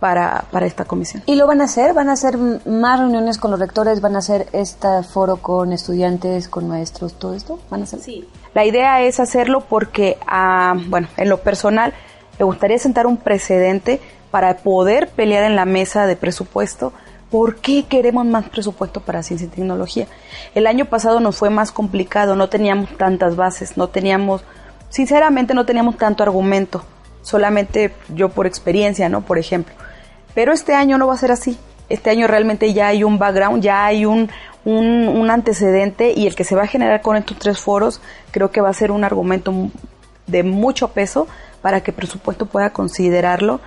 [0.00, 1.22] para, para esta comisión.
[1.24, 1.94] ¿Y lo van a hacer?
[1.94, 4.02] ¿Van a hacer más reuniones con los rectores?
[4.02, 7.58] ¿Van a hacer este foro con estudiantes, con maestros, todo esto?
[7.70, 8.00] ¿Van a hacer?
[8.00, 8.28] Sí.
[8.52, 11.94] La idea es hacerlo porque, ah, bueno, en lo personal,
[12.38, 16.92] me gustaría sentar un precedente para poder pelear en la mesa de presupuesto
[17.30, 20.06] ¿Por qué queremos más presupuesto para ciencia y tecnología?
[20.54, 24.42] El año pasado nos fue más complicado, no teníamos tantas bases, no teníamos,
[24.88, 26.82] sinceramente no teníamos tanto argumento,
[27.20, 29.20] solamente yo por experiencia, ¿no?
[29.20, 29.74] Por ejemplo.
[30.34, 31.58] Pero este año no va a ser así.
[31.90, 34.30] Este año realmente ya hay un background, ya hay un,
[34.64, 38.50] un, un antecedente y el que se va a generar con estos tres foros creo
[38.50, 39.52] que va a ser un argumento
[40.26, 41.26] de mucho peso
[41.62, 43.60] para que el presupuesto pueda considerarlo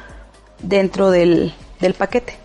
[0.61, 2.41] dentro del, del paquete.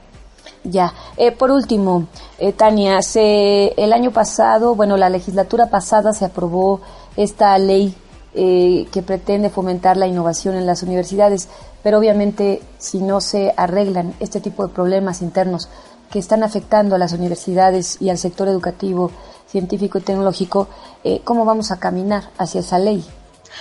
[0.70, 0.92] Ya.
[1.16, 6.80] Eh, por último, eh, Tania, se, el año pasado, bueno, la legislatura pasada se aprobó
[7.16, 7.94] esta ley
[8.34, 11.48] eh, que pretende fomentar la innovación en las universidades,
[11.82, 15.68] pero obviamente si no se arreglan este tipo de problemas internos
[16.10, 19.10] que están afectando a las universidades y al sector educativo,
[19.46, 20.68] científico y tecnológico,
[21.24, 23.04] ¿cómo vamos a caminar hacia esa ley?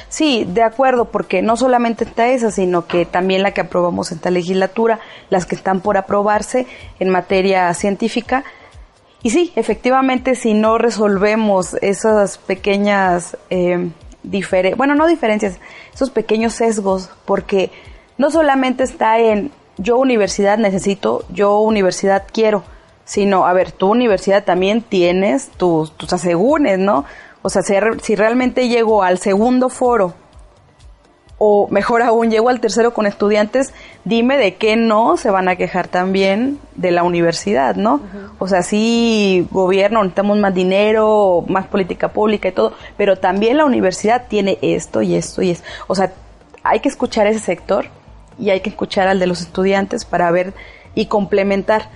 [0.10, 4.18] Sí, de acuerdo, porque no solamente está esa, sino que también la que aprobamos en
[4.18, 6.68] esta legislatura, las que están por aprobarse
[7.00, 8.43] en materia científica.
[9.24, 13.89] Y sí, efectivamente, si no resolvemos esas pequeñas, eh,
[14.78, 15.60] bueno, no diferencias,
[15.93, 17.72] esos pequeños sesgos, porque
[18.18, 22.64] no solamente está en yo universidad necesito, yo universidad quiero,
[23.04, 27.06] sino, a ver, tu universidad también tienes tus, tus asegúnes, ¿no?
[27.46, 30.16] O sea, si, realmente llego al segundo foro
[31.38, 33.72] o mejor aún, llego al tercero con estudiantes,
[34.04, 38.02] dime de qué no se van a quejar también de la universidad, ¿no?
[38.39, 43.66] O sea, sí, gobierno, necesitamos más dinero, más política pública y todo, pero también la
[43.66, 45.68] universidad tiene esto y esto y esto.
[45.86, 46.14] O sea,
[46.64, 47.89] hay que escuchar ese sector
[48.39, 50.56] y hay que escuchar al de los estudiantes para ver
[50.96, 51.89] y complementar.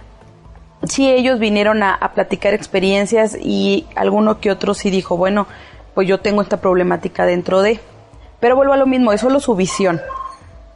[0.83, 5.47] Sí, ellos vinieron a, a platicar experiencias y alguno que otro sí dijo, bueno,
[5.93, 7.79] pues yo tengo esta problemática dentro de
[8.39, 10.01] pero vuelvo a lo mismo, es solo su visión.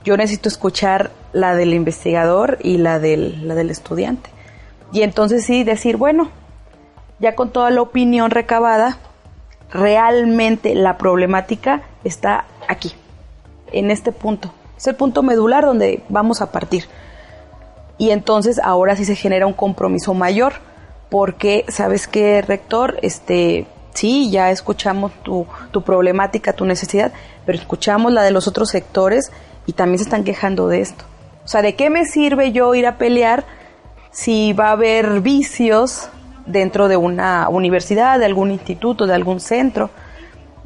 [0.03, 4.29] Yo necesito escuchar la del investigador y la del, la del estudiante.
[4.91, 6.29] Y entonces sí decir, bueno,
[7.19, 8.97] ya con toda la opinión recabada,
[9.71, 12.93] realmente la problemática está aquí,
[13.71, 14.53] en este punto.
[14.77, 16.85] Es el punto medular donde vamos a partir.
[17.97, 20.53] Y entonces ahora sí se genera un compromiso mayor,
[21.09, 22.97] porque, ¿sabes qué, rector?
[23.03, 27.13] Este, sí, ya escuchamos tu, tu problemática, tu necesidad,
[27.45, 29.31] pero escuchamos la de los otros sectores
[29.65, 31.05] y también se están quejando de esto.
[31.45, 33.45] O sea, ¿de qué me sirve yo ir a pelear
[34.11, 36.09] si va a haber vicios
[36.45, 39.89] dentro de una universidad, de algún instituto, de algún centro?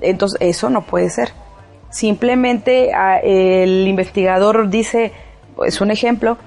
[0.02, 1.34] Entonces, eso no puede ser.
[1.90, 5.14] Simplemente ah, el investigador dice,
[5.66, 6.38] es un ejemplo,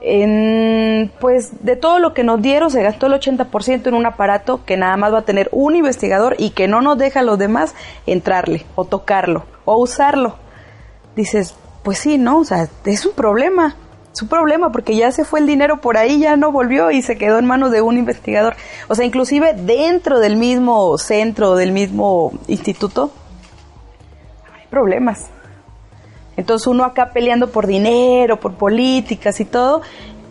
[0.00, 4.64] en, pues de todo lo que nos dieron se gastó el 80% en un aparato
[4.64, 7.38] que nada más va a tener un investigador y que no nos deja a los
[7.38, 7.74] demás
[8.06, 10.36] entrarle o tocarlo o usarlo.
[11.16, 12.38] Dices, pues sí, ¿no?
[12.38, 13.76] O sea, es un problema.
[14.12, 17.00] Es un problema porque ya se fue el dinero por ahí, ya no volvió y
[17.00, 18.56] se quedó en manos de un investigador.
[18.88, 23.12] O sea, inclusive dentro del mismo centro, del mismo instituto,
[24.52, 25.30] hay problemas.
[26.40, 29.82] Entonces uno acá peleando por dinero, por políticas y todo,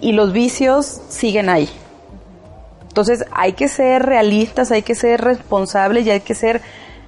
[0.02, 1.70] y los vicios siguen ahí.
[2.88, 6.62] Entonces hay que ser realistas, hay que ser responsables y hay que ser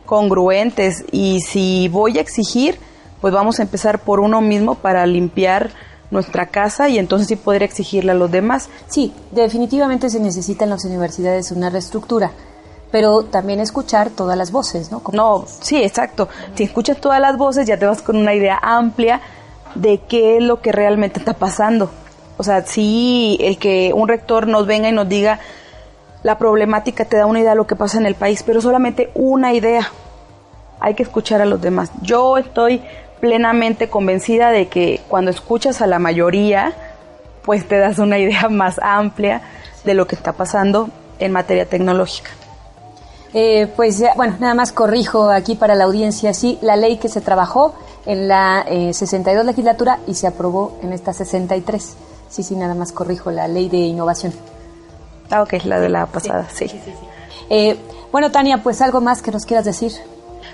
[0.05, 1.03] congruentes.
[1.11, 2.77] Y si voy a exigir,
[3.21, 5.71] pues vamos a empezar por uno mismo para limpiar
[6.11, 8.69] nuestra casa y entonces sí poder exigirle a los demás.
[8.87, 12.31] Sí, definitivamente se necesita en las universidades una reestructura
[12.91, 15.01] pero también escuchar todas las voces, ¿no?
[15.13, 16.27] no, sí, exacto.
[16.55, 19.21] Si escuchas todas las voces ya te vas con una idea amplia
[19.75, 21.89] de qué es lo que realmente está pasando.
[22.37, 25.39] O sea, si el que un rector nos venga y nos diga
[26.23, 29.09] la problemática te da una idea de lo que pasa en el país, pero solamente
[29.15, 29.89] una idea.
[30.79, 31.91] Hay que escuchar a los demás.
[32.01, 32.81] Yo estoy
[33.19, 36.73] plenamente convencida de que cuando escuchas a la mayoría,
[37.43, 39.41] pues te das una idea más amplia
[39.83, 40.89] de lo que está pasando
[41.19, 42.31] en materia tecnológica.
[43.33, 47.21] Eh, pues bueno, nada más corrijo aquí para la audiencia, sí, la ley que se
[47.21, 47.73] trabajó
[48.05, 51.95] en la 62 eh, legislatura y se aprobó en esta 63.
[52.29, 54.33] Sí, sí, nada más corrijo la ley de innovación.
[55.29, 56.69] Ah, ok, la de la pasada, sí.
[57.49, 57.77] Eh,
[58.11, 59.91] bueno, Tania, pues algo más que nos quieras decir.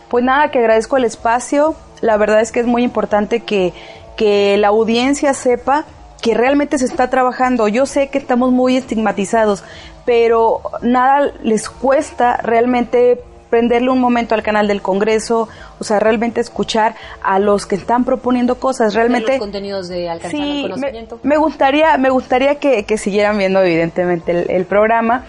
[0.09, 1.75] Pues nada, que agradezco el espacio.
[2.01, 3.73] La verdad es que es muy importante que,
[4.15, 5.85] que la audiencia sepa
[6.21, 7.67] que realmente se está trabajando.
[7.67, 9.63] Yo sé que estamos muy estigmatizados,
[10.07, 15.49] pero nada les cuesta realmente prenderle un momento al canal del Congreso,
[15.79, 20.45] o sea, realmente escuchar a los que están proponiendo cosas, realmente los contenidos de alcanzando
[20.45, 21.19] el conocimiento.
[21.23, 25.25] Me, gustaría, me gustaría que, siguieran viendo evidentemente el, programa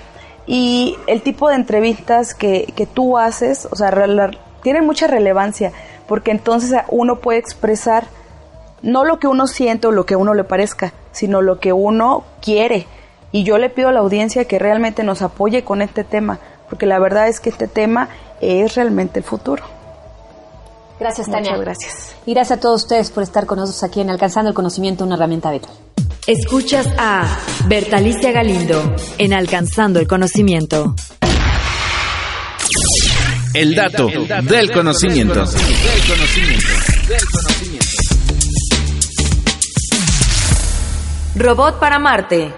[0.47, 3.93] y el tipo de entrevistas que, que tú haces, o sea,
[4.63, 5.73] tienen mucha relevancia,
[6.07, 8.05] porque entonces uno puede expresar
[8.83, 11.73] no lo que uno siente o lo que a uno le parezca, sino lo que
[11.73, 12.87] uno quiere
[13.33, 16.87] y yo le pido a la audiencia que realmente nos apoye con este tema, porque
[16.87, 18.09] la verdad es que este tema
[18.41, 19.65] es realmente el futuro.
[20.99, 21.53] Gracias, Tania.
[21.53, 22.17] Muchas gracias.
[22.27, 25.15] Y gracias a todos ustedes por estar con nosotros aquí en Alcanzando el Conocimiento, una
[25.15, 25.71] herramienta vital.
[26.27, 27.25] Escuchas a
[27.67, 30.95] Bertalicia Galindo en Alcanzando el Conocimiento.
[33.55, 35.47] El dato, del, conocimiento.
[35.47, 35.51] Del
[36.07, 36.69] conocimiento.
[37.09, 37.89] Del conocimiento.
[41.35, 42.53] Robot para Marte.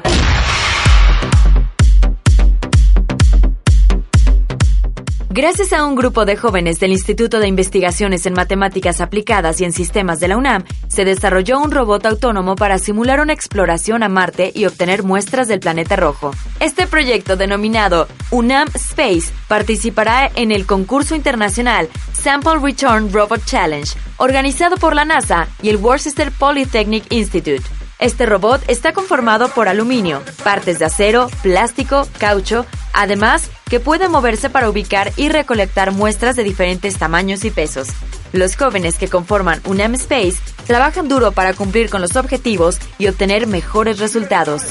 [5.33, 9.71] Gracias a un grupo de jóvenes del Instituto de Investigaciones en Matemáticas Aplicadas y en
[9.71, 14.51] Sistemas de la UNAM, se desarrolló un robot autónomo para simular una exploración a Marte
[14.53, 16.33] y obtener muestras del planeta rojo.
[16.59, 24.79] Este proyecto, denominado UNAM Space, participará en el concurso internacional Sample Return Robot Challenge, organizado
[24.79, 27.63] por la NASA y el Worcester Polytechnic Institute.
[28.01, 32.65] Este robot está conformado por aluminio, partes de acero, plástico, caucho,
[32.95, 37.89] además que puede moverse para ubicar y recolectar muestras de diferentes tamaños y pesos.
[38.33, 43.47] Los jóvenes que conforman UNAM Space trabajan duro para cumplir con los objetivos y obtener
[43.47, 44.63] mejores resultados.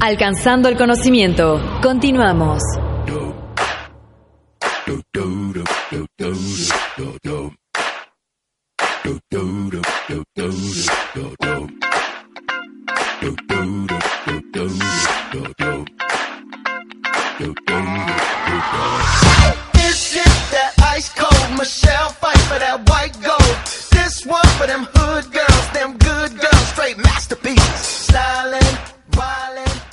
[0.00, 1.60] Alcanzando el conocimiento.
[1.82, 2.62] Continuamos.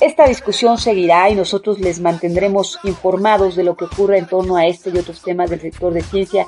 [0.00, 4.66] Esta discusión seguirá y nosotros les mantendremos informados de lo que ocurre en torno a
[4.66, 6.46] este y otros temas del sector de ciencia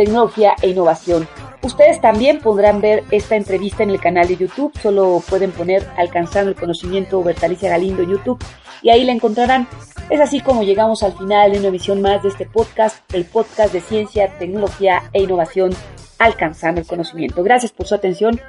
[0.00, 1.28] tecnología e innovación.
[1.60, 6.50] Ustedes también podrán ver esta entrevista en el canal de YouTube, solo pueden poner Alcanzando
[6.50, 8.42] el Conocimiento Bertalicia Galindo en YouTube
[8.80, 9.68] y ahí la encontrarán.
[10.08, 13.74] Es así como llegamos al final de una emisión más de este podcast, el podcast
[13.74, 15.70] de ciencia, tecnología e innovación
[16.18, 17.42] Alcanzando el Conocimiento.
[17.42, 18.40] Gracias por su atención.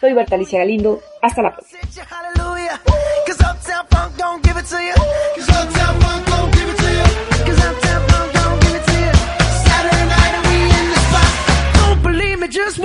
[0.00, 1.00] Soy Bertalicia Galindo.
[1.22, 1.80] Hasta la próxima.
[12.50, 12.78] Just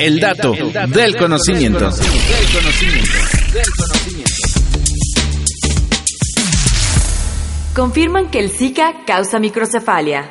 [0.00, 0.54] El dato,
[0.88, 1.90] del conocimiento.
[7.74, 10.30] Confirman que el Zika causa microcefalia.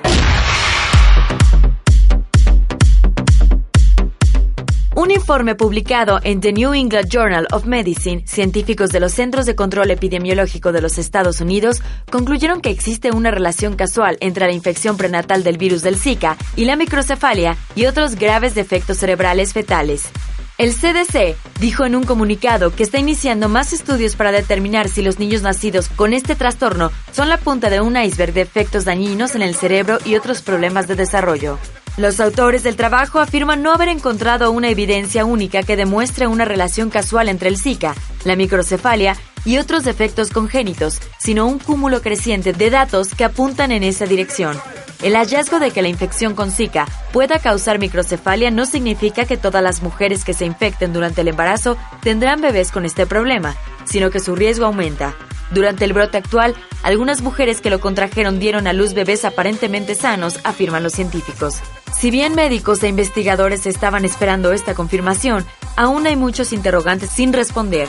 [4.99, 9.55] Un informe publicado en The New England Journal of Medicine, científicos de los Centros de
[9.55, 11.81] Control Epidemiológico de los Estados Unidos
[12.11, 16.65] concluyeron que existe una relación casual entre la infección prenatal del virus del Zika y
[16.65, 20.09] la microcefalia y otros graves defectos cerebrales fetales.
[20.57, 25.17] El CDC dijo en un comunicado que está iniciando más estudios para determinar si los
[25.17, 29.43] niños nacidos con este trastorno son la punta de un iceberg de efectos dañinos en
[29.43, 31.57] el cerebro y otros problemas de desarrollo.
[31.97, 36.89] Los autores del trabajo afirman no haber encontrado una evidencia única que demuestre una relación
[36.89, 42.69] casual entre el Zika, la microcefalia y otros defectos congénitos, sino un cúmulo creciente de
[42.69, 44.57] datos que apuntan en esa dirección.
[45.01, 49.63] El hallazgo de que la infección con Zika pueda causar microcefalia no significa que todas
[49.63, 53.55] las mujeres que se infecten durante el embarazo tendrán bebés con este problema,
[53.85, 55.15] sino que su riesgo aumenta.
[55.51, 60.39] Durante el brote actual, algunas mujeres que lo contrajeron dieron a luz bebés aparentemente sanos,
[60.43, 61.55] afirman los científicos.
[61.97, 65.45] Si bien médicos e investigadores estaban esperando esta confirmación,
[65.75, 67.87] aún hay muchos interrogantes sin responder.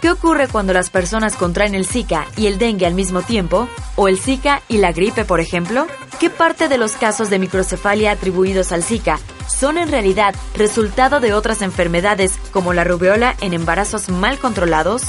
[0.00, 3.68] ¿Qué ocurre cuando las personas contraen el Zika y el dengue al mismo tiempo?
[3.96, 5.88] ¿O el Zika y la gripe, por ejemplo?
[6.20, 9.18] ¿Qué parte de los casos de microcefalia atribuidos al Zika
[9.48, 15.02] son en realidad resultado de otras enfermedades como la rubiola en embarazos mal controlados?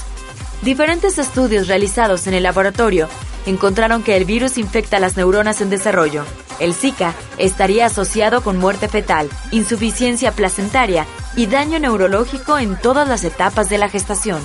[0.61, 3.07] Diferentes estudios realizados en el laboratorio
[3.45, 6.25] encontraron que el virus infecta las neuronas en desarrollo.
[6.59, 11.05] El Zika estaría asociado con muerte fetal, insuficiencia placentaria
[11.37, 14.41] y daño neurológico en todas las etapas de la gestación.